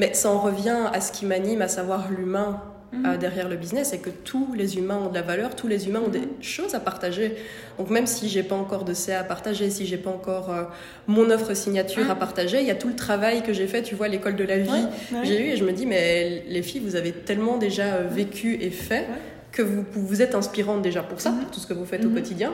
Mais 0.00 0.14
ça 0.14 0.30
en 0.30 0.38
revient 0.40 0.76
à 0.92 1.00
ce 1.00 1.12
qui 1.12 1.26
m'anime, 1.26 1.60
à 1.62 1.68
savoir 1.68 2.10
l'humain 2.10 2.60
euh, 3.06 3.16
derrière 3.16 3.48
le 3.48 3.54
business, 3.56 3.92
et 3.92 3.98
que 3.98 4.10
tous 4.10 4.48
les 4.56 4.76
humains 4.78 4.96
ont 4.98 5.10
de 5.10 5.14
la 5.14 5.22
valeur, 5.22 5.54
tous 5.54 5.68
les 5.68 5.86
humains 5.86 6.00
ont 6.04 6.08
des 6.08 6.26
choses 6.40 6.74
à 6.74 6.80
partager. 6.80 7.36
Donc 7.78 7.88
même 7.90 8.06
si 8.06 8.28
j'ai 8.28 8.42
pas 8.42 8.56
encore 8.56 8.84
de 8.84 8.94
CA 8.94 9.20
à 9.20 9.24
partager, 9.24 9.70
si 9.70 9.86
j'ai 9.86 9.96
pas 9.98 10.10
encore 10.10 10.50
euh, 10.50 10.64
mon 11.06 11.30
offre 11.30 11.54
signature 11.54 12.10
à 12.10 12.16
partager, 12.16 12.60
il 12.60 12.66
y 12.66 12.70
a 12.72 12.74
tout 12.74 12.88
le 12.88 12.96
travail 12.96 13.42
que 13.42 13.52
j'ai 13.52 13.68
fait, 13.68 13.82
tu 13.82 13.94
vois, 13.94 14.08
l'école 14.08 14.34
de 14.34 14.42
la 14.44 14.58
vie, 14.58 14.70
Ouais, 14.70 15.18
ouais. 15.18 15.24
j'ai 15.24 15.40
eu 15.40 15.48
et 15.50 15.56
je 15.56 15.64
me 15.64 15.70
dis 15.72 15.86
mais 15.86 16.42
les 16.48 16.62
filles 16.62 16.80
vous 16.80 16.96
avez 16.96 17.12
tellement 17.12 17.58
déjà 17.58 17.84
euh, 17.84 18.08
vécu 18.10 18.58
et 18.60 18.70
fait 18.70 19.00
Ouais. 19.02 19.06
que 19.52 19.62
vous, 19.62 19.84
vous 19.92 20.20
êtes 20.22 20.34
inspirante 20.34 20.82
déjà 20.82 21.02
pour 21.02 21.20
ça 21.20 21.30
pour 21.30 21.50
tout 21.52 21.60
ce 21.60 21.66
que 21.68 21.74
vous 21.74 21.84
faites 21.84 22.04
au 22.04 22.10
quotidien 22.10 22.52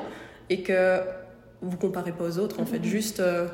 et 0.51 0.61
que 0.63 0.99
vous 1.63 1.77
comparez 1.77 2.13
pas 2.13 2.25
aux 2.25 2.39
autres, 2.39 2.61
en 2.61 2.67
fait. 2.67 2.79
Mhm. 2.79 2.85
Juste, 2.85 3.21
euh, 3.21 3.49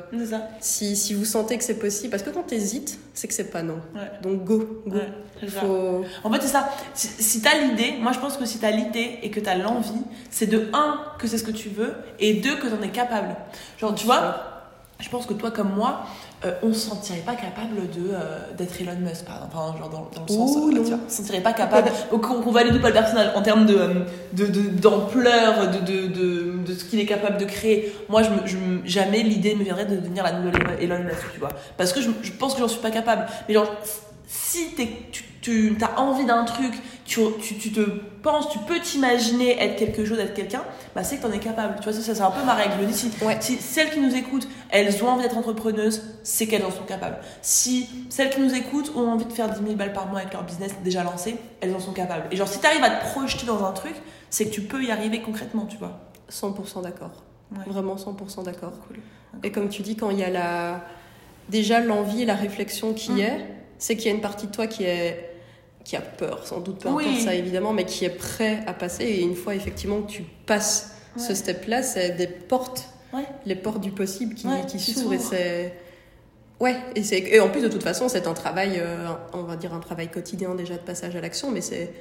si, 0.59 0.95
si 0.95 1.13
vous 1.13 1.25
sentez 1.25 1.57
que 1.57 1.63
c'est 1.63 1.79
possible, 1.79 2.11
parce 2.11 2.23
que 2.23 2.29
quand 2.29 2.43
t'hésites, 2.43 2.99
c'est 3.13 3.27
que 3.27 3.33
c'est 3.33 3.49
pas 3.49 3.63
non. 3.63 3.79
Ouais. 3.95 4.11
Donc 4.21 4.43
go, 4.43 4.81
go. 4.85 4.97
Ouais. 4.97 5.47
Faut... 5.47 6.03
En 6.23 6.31
fait, 6.31 6.41
c'est 6.41 6.47
ça. 6.47 6.69
Si, 6.93 7.07
si 7.07 7.41
t'as 7.41 7.57
l'idée, 7.59 7.95
moi 7.99 8.11
je 8.11 8.19
pense 8.19 8.37
que 8.37 8.45
si 8.45 8.59
t'as 8.59 8.71
l'idée 8.71 9.19
et 9.21 9.31
que 9.31 9.39
t'as 9.39 9.55
l'envie, 9.55 10.03
c'est 10.29 10.47
de 10.47 10.69
un 10.73 10.99
que 11.19 11.27
c'est 11.27 11.37
ce 11.37 11.43
que 11.43 11.51
tu 11.51 11.69
veux 11.69 11.93
et 12.19 12.35
deux 12.35 12.55
que 12.57 12.67
t'en 12.67 12.81
es 12.81 12.89
capable. 12.89 13.35
Genre, 13.77 13.95
tu 13.95 14.05
vois, 14.05 14.52
je 15.03 15.09
pense 15.09 15.25
que 15.25 15.33
toi 15.33 15.51
comme 15.51 15.73
moi, 15.75 16.01
euh, 16.45 16.53
on 16.63 16.73
se 16.73 16.79
sentirait 16.89 17.19
pas 17.19 17.35
capable 17.35 17.89
de 17.91 18.11
euh, 18.13 18.39
d'être 18.57 18.79
Elon 18.81 18.95
Musk, 19.01 19.25
par 19.25 19.35
exemple. 19.35 19.53
Enfin, 19.55 19.77
genre 19.77 19.89
dans, 19.89 20.09
dans 20.15 20.25
le 20.27 20.31
Ouh, 20.33 20.47
sens, 20.47 20.55
euh, 20.57 20.71
non. 20.71 20.83
tu 20.83 20.89
vois, 20.89 20.99
on 21.05 21.09
se 21.09 21.17
sentirait 21.17 21.41
pas 21.41 21.53
capable. 21.53 21.91
qu'on 22.09 22.19
qu'on 22.19 22.51
valide 22.51 22.75
ou 22.75 22.79
pas 22.79 22.87
le 22.87 22.93
personnage 22.93 23.31
en 23.35 23.41
termes 23.41 23.65
de 23.65 23.75
euh, 23.75 23.93
de- 24.33 24.45
de- 24.47 24.69
d'ampleur, 24.69 25.69
de, 25.71 25.79
de, 25.79 26.07
de, 26.07 26.57
de 26.65 26.73
ce 26.73 26.85
qu'il 26.85 26.99
est 26.99 27.05
capable 27.05 27.37
de 27.37 27.45
créer. 27.45 27.93
Moi, 28.09 28.23
je, 28.23 28.29
me, 28.29 28.45
je 28.45 28.57
me- 28.57 28.81
jamais 28.85 29.23
l'idée 29.23 29.55
me 29.55 29.63
viendrait 29.63 29.85
de 29.85 29.95
devenir 29.97 30.23
la 30.23 30.31
nouvelle 30.33 30.55
Elon 30.81 31.03
Musk, 31.03 31.33
tu 31.33 31.39
vois. 31.39 31.49
Parce 31.77 31.91
que 31.93 32.01
je, 32.01 32.09
je 32.21 32.31
pense 32.31 32.53
que 32.53 32.59
j'en 32.61 32.67
suis 32.67 32.81
pas 32.81 32.91
capable. 32.91 33.25
Mais 33.47 33.53
genre, 33.53 33.67
si 34.27 34.71
t'es- 34.75 34.89
tu, 35.11 35.23
tu 35.43 35.77
as 35.81 35.99
envie 35.99 36.25
d'un 36.25 36.43
truc, 36.45 36.73
tu, 37.05 37.19
tu, 37.41 37.55
tu 37.57 37.71
te 37.71 37.81
penses, 38.23 38.49
tu 38.49 38.57
peux 38.59 38.79
t'imaginer 38.79 39.61
être 39.61 39.75
quelque 39.75 40.05
chose, 40.05 40.17
être 40.19 40.33
quelqu'un, 40.33 40.63
bah 40.95 41.03
c'est 41.03 41.17
que 41.17 41.21
t'en 41.23 41.31
es 41.31 41.37
capable. 41.39 41.75
Tu 41.79 41.83
vois, 41.83 41.93
ça, 41.93 42.01
c'est 42.15 42.21
un 42.21 42.31
peu 42.31 42.43
ma 42.45 42.53
règle. 42.53 42.73
Je 42.81 42.85
dis, 42.85 42.93
si, 42.93 43.11
Ouais. 43.23 43.37
si 43.41 43.57
celles 43.57 43.91
qui 43.91 43.99
nous 43.99 44.15
écoutent, 44.15 44.47
elles 44.69 45.03
ont 45.03 45.09
envie 45.09 45.23
d'être 45.23 45.37
entrepreneuses, 45.37 46.01
c'est 46.23 46.47
qu'elles 46.47 46.63
en 46.65 46.71
sont 46.71 46.85
capables. 46.85 47.17
Si 47.41 47.89
celles 48.09 48.29
qui 48.29 48.39
nous 48.39 48.55
écoutent 48.55 48.93
ont 48.95 49.07
envie 49.11 49.25
de 49.25 49.33
faire 49.33 49.49
10 49.49 49.61
000 49.61 49.75
balles 49.75 49.91
par 49.93 50.07
mois 50.07 50.21
avec 50.21 50.31
leur 50.33 50.43
business 50.43 50.71
déjà 50.83 51.03
lancé, 51.03 51.35
elles 51.61 51.75
en 51.75 51.79
sont 51.79 51.91
capables. 51.93 52.23
Et 52.31 52.37
genre, 52.37 52.47
si 52.47 52.59
t'arrives 52.59 52.83
à 52.83 52.89
te 52.89 53.05
projeter 53.11 53.45
dans 53.45 53.63
un 53.65 53.73
truc, 53.73 53.93
c'est 54.29 54.45
que 54.45 54.51
tu 54.51 54.61
peux 54.61 54.81
y 54.83 54.91
arriver 54.91 55.21
concrètement, 55.21 55.65
tu 55.65 55.77
vois. 55.77 55.99
100% 56.31 56.81
d'accord. 56.81 57.23
Ouais. 57.51 57.63
Vraiment 57.67 57.97
100% 57.97 58.43
d'accord. 58.43 58.71
Cool. 58.87 58.97
Et 59.43 59.51
comme 59.51 59.67
tu 59.67 59.81
dis, 59.81 59.95
quand 59.97 60.09
il 60.09 60.19
y 60.19 60.23
a 60.23 60.29
la... 60.29 60.81
déjà 61.49 61.81
l'envie 61.81 62.21
et 62.21 62.25
la 62.25 62.35
réflexion 62.35 62.93
qui 62.93 63.11
Mhm. 63.11 63.19
est, 63.19 63.45
c'est 63.77 63.97
qu'il 63.97 64.05
y 64.05 64.13
a 64.13 64.15
une 64.15 64.21
partie 64.21 64.47
de 64.47 64.51
toi 64.51 64.65
qui 64.67 64.83
est 64.85 65.29
qui 65.83 65.95
a 65.95 66.01
peur, 66.01 66.45
sans 66.47 66.59
doute 66.61 66.79
peu 66.79 66.89
Oui. 66.89 67.03
importe 67.05 67.21
ça 67.25 67.35
évidemment, 67.35 67.73
mais 67.73 67.85
qui 67.85 68.05
est 68.05 68.09
prêt 68.09 68.63
à 68.67 68.73
passer. 68.73 69.03
Et 69.03 69.21
une 69.21 69.35
fois 69.35 69.55
effectivement 69.55 70.01
que 70.01 70.09
tu 70.11 70.23
passes 70.45 70.91
ce 71.17 71.35
step-là, 71.35 71.83
c'est 71.83 72.11
des 72.11 72.27
portes, 72.27 72.85
Ouais. 73.13 73.25
les 73.45 73.55
portes 73.55 73.81
du 73.81 73.91
possible 73.91 74.33
qui, 74.33 74.47
Ouais, 74.47 74.61
qui 74.67 74.77
qui 74.77 74.93
s'ouvrent. 74.93 75.13
Et 75.13 75.19
c'est 75.19 75.73
ouais. 76.59 76.75
Et 76.95 77.03
c'est 77.03 77.19
et 77.19 77.39
en 77.39 77.49
plus 77.49 77.61
de 77.61 77.67
toute 77.67 77.83
façon, 77.83 78.09
c'est 78.09 78.25
un 78.27 78.33
travail, 78.33 78.79
euh, 78.79 79.07
on 79.33 79.43
va 79.43 79.55
dire 79.55 79.73
un 79.73 79.79
travail 79.79 80.07
quotidien 80.09 80.55
déjà 80.55 80.73
de 80.75 80.79
passage 80.79 81.15
à 81.15 81.21
l'action, 81.21 81.51
mais 81.51 81.61
c'est 81.61 81.91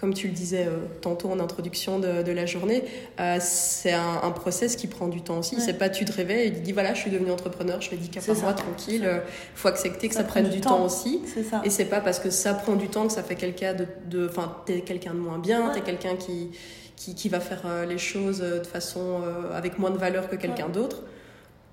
comme 0.00 0.14
tu 0.14 0.28
le 0.28 0.32
disais 0.32 0.64
euh, 0.66 0.78
tantôt 1.02 1.28
en 1.30 1.38
introduction 1.40 1.98
de, 1.98 2.22
de 2.22 2.32
la 2.32 2.46
journée, 2.46 2.84
euh, 3.20 3.36
c'est 3.40 3.92
un, 3.92 4.20
un 4.22 4.30
process 4.30 4.76
qui 4.76 4.86
prend 4.86 5.08
du 5.08 5.20
temps 5.20 5.38
aussi. 5.38 5.56
Ouais. 5.56 5.60
C'est 5.62 5.74
pas 5.78 5.88
tu 5.90 6.04
te 6.06 6.12
réveilles 6.12 6.48
et 6.48 6.52
tu 6.52 6.60
dis 6.60 6.72
voilà, 6.72 6.94
je 6.94 7.00
suis 7.00 7.10
devenu 7.10 7.30
entrepreneur, 7.30 7.80
je 7.82 7.90
fais 7.90 7.96
10 7.96 8.08
cas 8.08 8.20
par 8.20 8.34
ça. 8.34 8.42
mois 8.42 8.52
tranquille. 8.54 9.04
euh, 9.04 9.18
faut 9.54 9.68
accepter 9.68 10.08
que 10.08 10.14
Ça 10.14 10.24
prenne 10.24 10.48
du 10.48 10.60
temps. 10.60 10.70
temps 10.78 10.84
aussi. 10.86 11.20
Ça. 11.50 11.60
Et 11.64 11.70
c'est 11.70 11.84
pas 11.84 12.00
parce 12.00 12.18
que 12.18 12.30
ça 12.30 12.54
prend 12.54 12.76
du 12.76 12.88
temps 12.88 13.06
que 13.06 13.12
ça 13.12 13.22
fait 13.22 13.34
quelqu'un 13.36 13.74
de, 13.74 13.86
de, 14.06 14.26
enfin, 14.28 14.56
t'es 14.66 14.80
quelqu'un 14.80 15.12
de 15.12 15.18
moins 15.18 15.38
bien, 15.38 15.68
Ouais. 15.68 15.74
t'es 15.74 15.80
quelqu'un 15.82 16.16
qui, 16.16 16.50
qui, 16.96 17.14
qui 17.14 17.28
va 17.28 17.40
faire 17.40 17.62
euh, 17.66 17.84
les 17.84 17.98
choses 17.98 18.40
de 18.40 18.66
façon 18.66 19.20
avec 19.54 19.78
moins 19.78 19.90
de 19.90 19.98
valeur 19.98 20.28
que 20.30 20.36
quelqu'un 20.36 20.68
d'autre. 20.68 21.02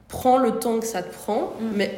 Prends 0.10 0.38
le 0.38 0.60
temps 0.60 0.80
que 0.80 0.86
ça 0.86 1.02
te 1.04 1.14
prend, 1.14 1.54
Mm. 1.60 1.66
mais 1.76 1.92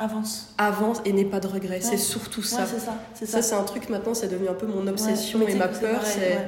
Avance. 0.00 0.54
avance 0.58 0.98
et 1.04 1.12
n'aie 1.12 1.24
pas 1.24 1.40
de 1.40 1.46
regrets. 1.46 1.76
Ouais. 1.76 1.80
C'est 1.80 1.98
surtout 1.98 2.42
ça. 2.42 2.62
Ouais, 2.62 2.68
c'est 2.72 2.80
ça. 2.80 2.94
C'est 3.14 3.26
ça, 3.26 3.42
ça. 3.42 3.48
c'est 3.50 3.54
un 3.54 3.64
truc 3.64 3.88
maintenant, 3.90 4.14
c'est 4.14 4.28
devenu 4.28 4.48
un 4.48 4.54
peu 4.54 4.66
mon 4.66 4.86
obsession 4.86 5.40
Ouais, 5.40 5.52
et 5.52 5.54
ma 5.56 5.68
peur, 5.68 6.00
c'est 6.02 6.38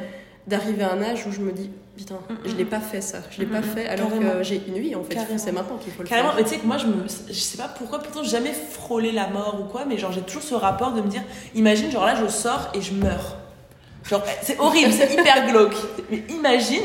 d'arriver 0.46 0.82
à 0.82 0.92
un 0.92 1.02
âge 1.02 1.24
où 1.26 1.30
je 1.32 1.40
me 1.40 1.52
dis, 1.52 1.70
putain, 1.96 2.16
Mm, 2.28 2.34
je 2.46 2.50
mm, 2.52 2.56
l'ai 2.56 2.64
mm. 2.64 2.68
pas 2.68 2.80
fait 2.80 3.00
ça, 3.00 3.18
je 3.30 3.38
l'ai 3.40 3.46
Mm, 3.46 3.50
pas 3.50 3.60
mm, 3.60 3.62
fait, 3.62 3.86
alors 3.86 4.08
carrément. 4.08 4.32
que 4.32 4.42
j'ai 4.42 4.60
une 4.66 4.78
vie 4.78 4.94
en 4.96 5.04
fait. 5.04 5.14
Carrément. 5.14 5.38
C'est 5.38 5.52
maintenant 5.52 5.76
qu'il 5.76 5.92
faut 5.92 6.02
le 6.02 6.08
Carrément, 6.08 6.30
faire. 6.30 6.38
mais 6.38 6.42
tu 6.44 6.50
sais 6.50 6.58
que 6.58 6.66
moi, 6.66 6.78
je, 6.78 6.86
me, 6.86 7.04
je 7.28 7.32
sais 7.32 7.56
pas 7.58 7.68
pourquoi, 7.68 8.00
pourtant, 8.00 8.22
j'ai 8.24 8.30
jamais 8.30 8.52
frôlé 8.52 9.12
la 9.12 9.28
mort 9.28 9.58
ou 9.60 9.64
quoi, 9.70 9.84
mais 9.84 9.98
genre, 9.98 10.10
j'ai 10.12 10.22
toujours 10.22 10.42
ce 10.42 10.54
rapport 10.54 10.92
de 10.92 11.00
me 11.00 11.08
dire, 11.08 11.22
imagine, 11.54 11.90
genre 11.92 12.06
là, 12.06 12.14
je 12.16 12.26
sors 12.28 12.70
et 12.74 12.80
je 12.80 12.92
meurs. 12.94 13.36
Genre, 14.04 14.22
c'est 14.42 14.58
horrible, 14.58 14.90
c'est 14.92 15.12
hyper 15.18 15.46
glauque. 15.48 15.76
Mais 16.10 16.24
imagine, 16.30 16.82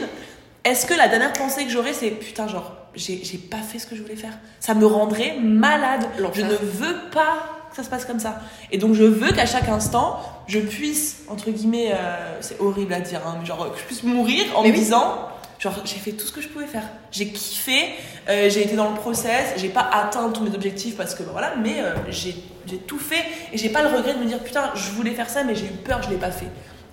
est-ce 0.64 0.86
que 0.86 0.94
la 0.94 1.08
dernière 1.08 1.34
pensée 1.34 1.64
que 1.64 1.72
j'aurais, 1.72 1.94
c'est 1.94 2.12
putain, 2.12 2.48
genre, 2.48 2.74
j'ai 2.98 3.38
pas 3.38 3.58
fait 3.58 3.80
ce 3.80 3.88
que 3.88 3.96
je 3.96 4.02
voulais 4.02 4.16
faire. 4.16 4.34
Ça 4.60 4.74
me 4.74 4.86
rendrait 4.86 5.38
malade. 5.42 6.08
Je 6.34 6.42
ne 6.42 6.56
veux 6.56 6.96
pas 7.12 7.38
que 7.70 7.76
ça 7.76 7.84
se 7.84 7.90
passe 7.90 8.06
comme 8.06 8.20
ça. 8.20 8.42
Et 8.72 8.78
donc, 8.78 8.94
je 8.94 9.04
veux 9.04 9.32
qu'à 9.32 9.46
chaque 9.46 9.70
instant, 9.70 10.20
je 10.48 10.60
puisse, 10.60 11.24
entre 11.28 11.52
guillemets, 11.52 11.92
euh, 11.94 12.38
c'est 12.42 12.60
horrible 12.60 12.94
à 12.94 13.00
dire, 13.00 13.22
hein, 13.26 13.38
mais 13.40 13.46
genre, 13.46 13.72
que 13.74 13.80
je 13.80 13.84
puisse 13.84 14.04
mourir 14.04 14.46
en 14.56 14.64
Mais 14.64 14.70
me 14.70 14.74
oui. 14.74 14.80
disant, 14.80 15.30
Genre, 15.60 15.74
j'ai 15.86 15.96
fait 15.96 16.12
tout 16.12 16.28
ce 16.28 16.32
que 16.32 16.40
je 16.42 16.48
pouvais 16.50 16.68
faire. 16.68 16.84
J'ai 17.12 17.30
kiffé, 17.30 17.90
euh, 18.30 18.48
j'ai 18.50 18.64
été 18.64 18.76
dans 18.76 18.90
le 18.92 18.96
process, 18.96 19.54
j'ai 19.58 19.70
pas 19.70 19.90
atteint 19.92 20.30
tous 20.30 20.44
mes 20.44 20.54
objectifs 20.54 20.96
parce 20.96 21.16
que 21.16 21.24
bah, 21.24 21.30
voilà, 21.32 21.56
mais 21.56 21.82
euh, 21.82 21.96
j'ai 22.10 22.36
j'ai 22.68 22.78
tout 22.78 23.00
fait 23.00 23.24
et 23.54 23.58
j'ai 23.58 23.70
pas 23.70 23.82
le 23.82 23.96
regret 23.96 24.14
de 24.14 24.20
me 24.20 24.26
dire 24.26 24.40
putain, 24.40 24.72
je 24.76 24.92
voulais 24.92 25.12
faire 25.12 25.30
ça, 25.30 25.44
mais 25.44 25.56
j'ai 25.56 25.66
eu 25.66 25.72
peur, 25.84 26.04
je 26.04 26.10
l'ai 26.10 26.18
pas 26.18 26.32
fait. 26.32 26.48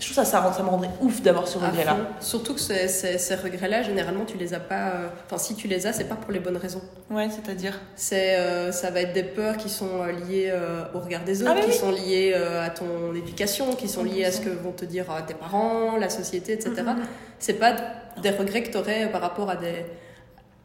Je 0.07 0.13
trouve 0.13 0.23
ça, 0.23 0.31
ça, 0.31 0.41
rend- 0.41 0.53
ça 0.53 0.63
me 0.63 0.69
rendrait 0.69 0.91
ouf 1.01 1.23
d'avoir 1.23 1.49
ce 1.49 1.57
regret-là. 1.57 1.97
Surtout 2.21 2.53
que 2.53 2.61
ces, 2.61 2.89
ces- 2.89 3.17
ces 3.17 3.35
regrets-là, 3.37 3.83
généralement, 3.83 4.27
tu 4.27 4.37
les 4.37 4.53
as 4.53 4.61
pas. 4.61 4.89
euh, 4.89 5.09
Enfin, 5.25 5.39
si 5.39 5.55
tu 5.55 5.67
les 5.67 5.87
as, 5.87 5.95
c'est 5.95 6.05
pas 6.05 6.15
pour 6.15 6.31
les 6.31 6.41
bonnes 6.41 6.59
raisons. 6.59 6.83
Ouais, 7.11 7.29
c'est-à-dire. 7.31 7.81
C'est, 7.97 8.37
euh, 8.37 8.71
ça 8.71 8.91
va 8.91 9.01
être 9.01 9.15
des 9.15 9.23
peurs 9.23 9.57
qui 9.57 9.71
sont 9.71 10.03
euh, 10.03 10.13
liées 10.13 10.51
euh, 10.53 10.85
au 10.95 11.01
regard 11.01 11.25
des 11.25 11.43
autres, 11.43 11.53
Ah, 11.57 11.61
qui 11.61 11.71
oui. 11.71 11.77
sont 11.77 11.91
liées 11.91 12.35
euh, 12.37 12.67
à 12.67 12.69
ton 12.69 13.15
éducation, 13.15 13.75
qui 13.75 13.89
sont 13.89 14.05
liées 14.05 14.27
à 14.27 14.31
ce 14.33 14.43
que 14.43 14.51
vont 14.51 14.73
te 14.73 14.85
dire 14.85 15.11
euh, 15.11 15.21
tes 15.27 15.33
parents, 15.35 15.97
la 15.97 16.11
société, 16.11 16.53
etc. 16.53 16.71
Mhm. 16.79 16.97
C'est 17.39 17.55
pas 17.55 17.75
des 18.21 18.31
regrets 18.31 18.63
que 18.63 18.71
tu 18.73 18.77
aurais 18.77 19.11
par 19.11 19.23
rapport 19.23 19.49
à 19.49 19.57
des. 19.57 19.87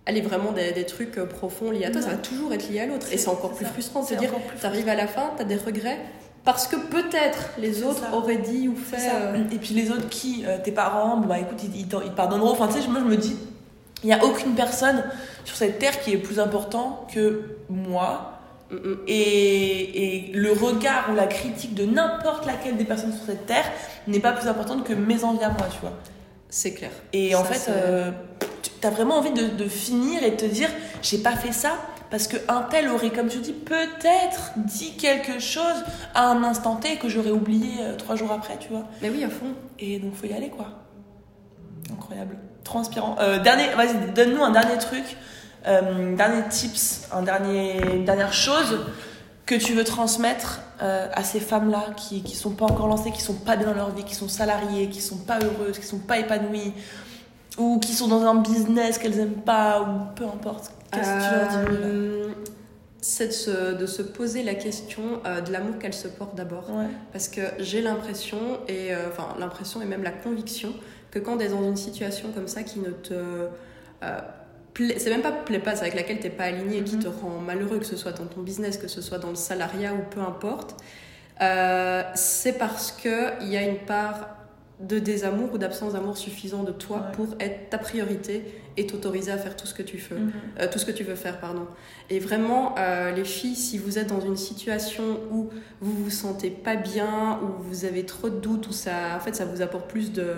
Allez, 0.06 0.22
vraiment 0.22 0.52
des, 0.52 0.72
des 0.72 0.86
trucs 0.86 1.16
profonds 1.26 1.72
liés 1.72 1.86
à 1.86 1.92
toi, 1.92 2.02
ça 2.02 2.10
va 2.10 2.16
toujours 2.18 2.52
être 2.52 2.68
lié 2.70 2.82
à 2.82 2.86
l'autre. 2.88 3.08
Et 3.14 3.18
C'est- 3.18 3.30
encore 3.30 3.54
plus 3.54 3.66
ça. 3.66 3.72
frustrant 3.72 4.02
de 4.02 4.08
se 4.08 4.16
dire, 4.16 4.32
t'arrives 4.60 4.90
à 4.90 4.96
la 4.96 5.08
fin, 5.08 5.32
t'as 5.38 5.44
des 5.44 5.56
regrets, 5.56 5.98
parce 6.52 6.68
que 6.68 6.78
peut-être 6.78 7.50
les 7.60 7.84
autres 7.84 8.00
ça. 8.10 8.14
auraient 8.16 8.38
dit 8.38 8.68
ou 8.68 8.76
fait. 8.76 9.10
Euh, 9.14 9.44
Et 9.52 9.58
puis 9.58 9.74
les 9.76 9.92
autres 9.92 10.10
qui, 10.10 10.44
euh, 10.48 10.58
tes 10.64 10.72
parents, 10.72 11.18
bah 11.18 11.38
écoute, 11.40 11.60
ils, 11.64 11.76
ils 11.76 11.82
ils 11.82 11.88
te 11.88 12.16
pardonneront. 12.16 12.52
Enfin, 12.52 12.68
tu 12.68 12.82
sais, 12.82 12.88
moi 12.88 13.00
je 13.04 13.06
me 13.10 13.18
dis, 13.18 13.36
il 14.04 14.08
n'y 14.08 14.14
a 14.14 14.24
aucune 14.26 14.56
personne 14.56 15.04
sur 15.46 15.56
cette 15.56 15.78
terre 15.78 16.00
qui 16.02 16.12
est 16.14 16.18
plus 16.18 16.40
important 16.40 17.06
que 17.14 17.56
moi. 17.70 18.34
Et, 19.08 20.28
et 20.28 20.32
le 20.34 20.52
regard 20.52 21.10
ou 21.12 21.16
la 21.16 21.28
critique 21.28 21.74
de 21.76 21.86
n'importe 21.86 22.46
laquelle 22.46 22.78
des 22.78 22.86
personnes 22.86 23.14
sur 23.14 23.26
cette 23.26 23.46
terre 23.46 23.66
n'est 24.08 24.20
pas 24.20 24.32
plus 24.32 24.48
importante 24.48 24.84
que 24.84 24.94
mes 24.94 25.24
envies 25.24 25.44
à 25.44 25.50
moi, 25.50 25.68
tu 25.72 25.80
vois. 25.82 25.94
C'est 26.50 26.74
clair. 26.74 26.92
Et 27.14 27.32
Ça, 27.32 27.40
en 27.40 27.44
fait, 27.44 27.72
euh, 27.72 28.12
tu 28.80 28.88
as 28.88 28.90
vraiment 28.92 29.18
envie 29.18 29.32
de, 29.34 29.48
de 29.48 29.68
finir 29.68 30.24
et 30.24 30.32
de 30.32 30.36
te 30.36 30.46
dire, 30.46 30.70
j'ai 31.02 31.18
pas 31.20 31.36
fait 31.36 31.52
ça 31.52 31.74
parce 32.10 32.28
que 32.28 32.38
un 32.48 32.64
tel 32.64 32.90
aurait, 32.90 33.12
comme 33.12 33.28
tu 33.28 33.40
dis, 33.40 33.54
peut-être 33.54 34.52
dit 34.58 34.96
quelque 34.98 35.40
chose 35.40 35.84
à 36.16 36.28
un 36.28 36.44
instant 36.44 36.76
T 36.76 36.98
que 36.98 37.10
j'aurais 37.10 37.32
oublié 37.32 37.74
euh, 37.82 37.96
trois 37.96 38.16
jours 38.16 38.32
après, 38.32 38.58
tu 38.58 38.70
vois. 38.70 38.84
Mais 39.02 39.10
oui, 39.10 39.24
à 39.24 39.30
fond. 39.30 39.54
Et 39.78 40.00
donc, 40.00 40.16
faut 40.16 40.26
y 40.26 40.34
aller, 40.34 40.50
quoi. 40.50 40.68
Incroyable. 41.92 42.38
Trop 42.64 42.80
inspirant. 42.80 43.16
Euh, 43.20 43.40
dernier, 43.40 43.70
vas-y, 43.76 44.12
donne-nous 44.14 44.44
un 44.44 44.52
dernier 44.52 44.78
truc, 44.78 45.18
euh, 45.68 46.16
dernier 46.16 46.48
tips, 46.50 47.08
un 47.12 47.22
dernier, 47.22 47.82
une 47.96 48.06
dernière 48.06 48.34
chose 48.34 48.80
que 49.46 49.56
tu 49.56 49.74
veux 49.74 49.84
transmettre 49.84 50.62
euh, 50.82 51.08
à 51.12 51.24
ces 51.24 51.40
femmes-là 51.40 51.88
qui, 51.98 52.22
qui 52.22 52.36
sont 52.36 52.52
pas 52.52 52.66
encore 52.66 52.88
lancées, 52.88 53.12
qui 53.12 53.22
sont 53.22 53.34
pas 53.34 53.56
bien 53.56 53.68
dans 53.68 53.74
leur 53.74 53.90
vie, 53.90 54.04
qui 54.04 54.14
sont 54.14 54.30
salariées, 54.30 54.90
qui 54.90 55.02
sont 55.02 55.18
pas 55.18 55.40
heureuses, 55.40 55.80
qui 55.80 55.86
sont 55.86 56.00
pas 56.00 56.20
épanouies, 56.20 56.74
ou 57.58 57.80
qui 57.80 57.94
sont 57.94 58.08
dans 58.08 58.24
un 58.26 58.36
business 58.36 59.00
qu'elles 59.00 59.20
aiment 59.20 59.42
pas, 59.44 59.82
ou 59.82 60.16
peu 60.16 60.26
importe. 60.26 60.72
Qu'est-ce 60.92 61.10
que 61.10 61.24
tu 61.24 61.36
leur 61.36 61.70
dis 61.70 61.76
Euh, 61.84 62.28
C'est 63.02 63.28
de 63.28 63.32
se, 63.32 63.74
de 63.76 63.86
se 63.86 64.02
poser 64.02 64.44
la 64.44 64.56
question 64.56 65.22
euh, 65.26 65.40
de 65.42 65.52
l'amour 65.52 65.78
qu'elle 65.80 65.94
se 65.94 66.08
porte 66.08 66.36
d'abord. 66.36 66.70
Ouais. 66.70 66.88
Parce 67.14 67.28
que 67.30 67.42
j'ai 67.60 67.82
l'impression, 67.82 68.38
et 68.68 68.94
euh, 68.94 69.08
enfin 69.10 69.36
l'impression 69.40 69.82
et 69.82 69.86
même 69.86 70.04
la 70.04 70.12
conviction, 70.12 70.74
que 71.12 71.20
quand 71.20 71.38
tu 71.38 71.46
es 71.46 71.48
dans 71.50 71.64
une 71.64 71.78
situation 71.78 72.32
comme 72.34 72.48
ça 72.48 72.64
qui 72.64 72.80
ne 72.80 72.90
te. 72.92 73.14
euh, 73.14 74.20
plaît- 74.74 75.00
c'est 75.00 75.10
même 75.10 75.22
pas 75.22 75.32
plaît 75.32 75.60
pas, 75.60 75.76
c'est 75.76 75.82
avec 75.84 75.96
laquelle 75.96 76.20
t'es 76.20 76.30
pas 76.30 76.44
aligné, 76.46 76.84
qui 76.84 76.96
Mhm. 76.98 77.04
te 77.04 77.08
rend 77.08 77.40
malheureux, 77.40 77.80
que 77.80 77.86
ce 77.86 77.96
soit 77.98 78.12
dans 78.12 78.26
ton 78.26 78.42
business, 78.42 78.78
que 78.78 78.88
ce 78.88 79.02
soit 79.02 79.18
dans 79.18 79.30
le 79.30 79.36
salariat 79.36 79.94
ou 79.94 80.02
peu 80.14 80.20
importe, 80.22 80.76
c'est 82.16 82.58
parce 82.58 82.92
qu'il 82.92 83.48
y 83.48 83.58
a 83.58 83.62
une 83.64 83.78
part 83.80 84.36
de 84.80 84.98
désamour 85.00 85.50
ou 85.54 85.58
d'absence 85.58 85.94
d'amour 85.94 86.18
suffisant 86.18 86.64
de 86.64 86.72
toi 86.72 86.98
Ouais. 86.98 87.12
pour 87.14 87.28
être 87.40 87.70
ta 87.70 87.78
priorité 87.78 88.46
et 88.80 88.88
t'autoriser 88.88 89.32
à 89.32 89.38
faire 89.38 89.58
tout 89.58 89.68
ce 89.68 89.74
que 89.74 89.84
tu 89.84 89.98
veux. 89.98 90.18
Mhm. 90.18 90.32
Euh, 90.60 90.68
tout 90.72 90.80
ce 90.80 90.86
que 90.86 90.92
tu 90.92 91.04
veux 91.04 91.16
faire, 91.16 91.40
pardon. 91.42 91.68
Et 92.10 92.20
vraiment, 92.20 92.76
euh, 92.78 93.12
les 93.12 93.26
filles, 93.26 93.56
si 93.56 93.78
vous 93.78 94.00
êtes 94.00 94.08
dans 94.08 94.22
une 94.22 94.38
situation 94.38 95.20
où 95.32 95.50
vous 95.82 96.04
vous 96.04 96.10
sentez 96.10 96.50
pas 96.50 96.78
bien, 96.78 97.42
où 97.44 97.62
vous 97.62 97.84
avez 97.84 98.06
trop 98.06 98.30
de 98.30 98.40
doutes, 98.40 98.70
où 98.70 98.72
ça, 98.72 99.18
en 99.18 99.20
fait, 99.20 99.36
ça 99.36 99.44
vous 99.44 99.62
apporte 99.62 99.90
plus 99.90 100.14
de, 100.14 100.34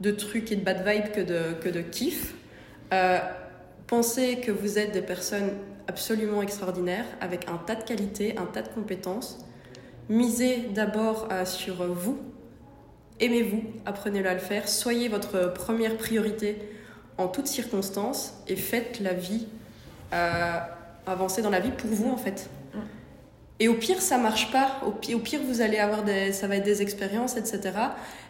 de 0.00 0.10
trucs 0.10 0.50
et 0.50 0.56
de 0.56 0.64
bad 0.64 0.82
vibes 0.86 1.12
que 1.12 1.20
de, 1.20 1.52
que 1.60 1.68
de 1.68 1.82
kiff, 1.82 2.34
euh, 2.94 3.18
pensez 3.86 4.40
que 4.40 4.50
vous 4.50 4.78
êtes 4.78 4.92
des 4.92 5.02
personnes 5.02 5.50
absolument 5.88 6.40
extraordinaires, 6.40 7.06
avec 7.20 7.50
un 7.50 7.58
tas 7.58 7.74
de 7.74 7.84
qualités, 7.84 8.38
un 8.38 8.46
tas 8.46 8.62
de 8.62 8.68
compétences. 8.68 9.44
Misez 10.08 10.70
d'abord 10.74 11.28
euh, 11.30 11.44
sur 11.44 11.84
vous. 11.92 12.18
Aimez-vous, 13.20 13.62
apprenez-le 13.84 14.28
à 14.28 14.32
le 14.32 14.40
faire. 14.40 14.68
Soyez 14.68 15.08
votre 15.08 15.52
première 15.52 15.98
priorité 15.98 16.56
en 17.18 17.28
toutes 17.28 17.48
circonstances 17.48 18.34
et 18.46 18.56
faites 18.56 19.00
la 19.00 19.12
vie, 19.12 19.46
euh, 20.12 20.58
avancer 21.06 21.42
dans 21.42 21.50
la 21.50 21.60
vie 21.60 21.72
pour 21.72 21.90
vous 21.90 22.10
en 22.10 22.16
fait. 22.16 22.48
Mm. 22.74 22.78
Et 23.60 23.68
au 23.68 23.74
pire, 23.74 24.00
ça 24.00 24.18
marche 24.18 24.52
pas. 24.52 24.80
Au 24.86 24.92
pire, 24.92 25.16
au 25.16 25.20
pire, 25.20 25.40
vous 25.44 25.60
allez 25.60 25.78
avoir 25.78 26.04
des, 26.04 26.32
ça 26.32 26.46
va 26.46 26.56
être 26.56 26.64
des 26.64 26.80
expériences, 26.80 27.36
etc. 27.36 27.72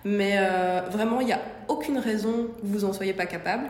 Mais 0.05 0.37
euh, 0.39 0.81
vraiment, 0.91 1.21
il 1.21 1.27
n'y 1.27 1.33
a 1.33 1.43
aucune 1.69 1.99
raison 1.99 2.49
que 2.61 2.67
vous 2.67 2.85
en 2.85 2.93
soyez 2.93 3.13
pas 3.13 3.27
capable. 3.27 3.69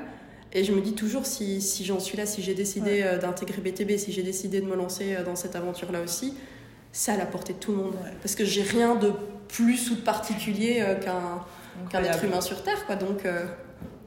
Et 0.53 0.65
je 0.65 0.73
me 0.73 0.81
dis 0.81 0.95
toujours, 0.95 1.27
si, 1.27 1.61
si 1.61 1.85
j'en 1.85 2.01
suis 2.01 2.17
là, 2.17 2.25
si 2.25 2.43
j'ai 2.43 2.55
décidé 2.55 3.03
euh, 3.03 3.19
d'intégrer 3.19 3.61
BTB, 3.61 3.99
si 3.99 4.13
j'ai 4.13 4.23
décidé 4.23 4.61
de 4.61 4.67
me 4.67 4.77
lancer 4.77 5.15
euh, 5.15 5.25
dans 5.25 5.37
cette 5.37 5.57
aventure-là 5.57 6.01
aussi, 6.01 6.35
c'est 6.93 7.13
à 7.13 7.17
la 7.17 7.27
portée 7.27 7.53
de 7.53 7.59
tout 7.59 7.73
le 7.73 7.79
monde. 7.79 7.95
Ouais. 7.95 8.13
Parce 8.23 8.35
que 8.35 8.45
j'ai 8.45 8.63
rien 8.63 8.95
de 8.95 9.13
plus 9.49 9.91
ou 9.91 9.97
de 9.97 10.01
particulier 10.01 10.85
qu'un 11.03 12.03
être 12.03 12.25
humain 12.25 12.41
sur 12.41 12.63
Terre, 12.63 12.87
quoi. 12.87 12.97
Donc, 12.97 13.27
euh, 13.27 13.47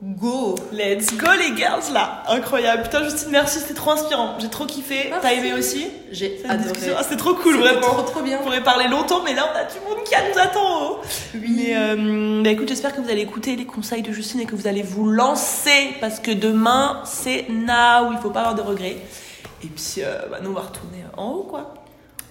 go 0.01 0.55
Let's 0.71 1.15
go 1.15 1.27
les 1.37 1.55
girls 1.55 1.93
là 1.93 2.23
Incroyable. 2.27 2.83
Putain 2.83 3.03
Justine, 3.03 3.29
merci, 3.31 3.59
c'était 3.59 3.73
trop 3.75 3.91
inspirant. 3.91 4.35
J'ai 4.39 4.49
trop 4.49 4.65
kiffé. 4.65 5.11
T'as 5.21 5.33
aimé 5.33 5.53
aussi 5.53 5.87
J'ai 6.11 6.41
adoré. 6.47 6.71
Ah, 6.97 7.03
C'était 7.03 7.17
trop 7.17 7.33
cool, 7.35 7.57
vraiment. 7.57 7.81
Trop, 7.81 8.01
trop 8.01 8.21
bien. 8.21 8.39
On 8.41 8.43
pourrait 8.43 8.63
parler 8.63 8.87
longtemps, 8.87 9.21
mais 9.23 9.33
là 9.35 9.45
on 9.53 9.57
a 9.57 9.63
du 9.63 9.79
monde 9.87 10.03
qui 10.03 10.13
nous 10.15 10.39
attend. 10.39 10.91
oh. 10.93 10.97
Oui. 11.35 11.53
Mais 11.55 11.75
euh, 11.75 12.41
bah, 12.43 12.49
écoute, 12.49 12.67
j'espère 12.67 12.95
que 12.95 13.01
vous 13.01 13.09
allez 13.09 13.21
écouter 13.21 13.55
les 13.55 13.65
conseils 13.65 14.01
de 14.01 14.11
Justine 14.11 14.39
et 14.41 14.45
que 14.45 14.55
vous 14.55 14.67
allez 14.67 14.81
vous 14.81 15.07
lancer 15.09 15.95
parce 15.99 16.19
que 16.19 16.31
demain 16.31 17.01
c'est 17.05 17.45
now, 17.49 18.11
il 18.11 18.17
faut 18.21 18.31
pas 18.31 18.39
avoir 18.41 18.55
de 18.55 18.61
regrets. 18.61 18.97
Et 19.63 19.67
puis 19.67 19.95
euh, 19.99 20.27
bah, 20.31 20.39
nous 20.41 20.49
on 20.49 20.53
va 20.53 20.61
retourner 20.61 21.03
en 21.15 21.29
haut 21.31 21.43
quoi. 21.43 21.73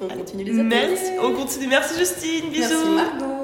On 0.03 0.09
continue 0.09 0.45
les 0.45 0.53
ateliers. 0.53 0.65
Merci, 0.65 1.11
on 1.23 1.33
continue. 1.35 1.67
Merci 1.69 1.99
Justine, 1.99 2.51
bisous. 2.51 2.95
Merci 2.95 3.19
Margot. 3.21 3.41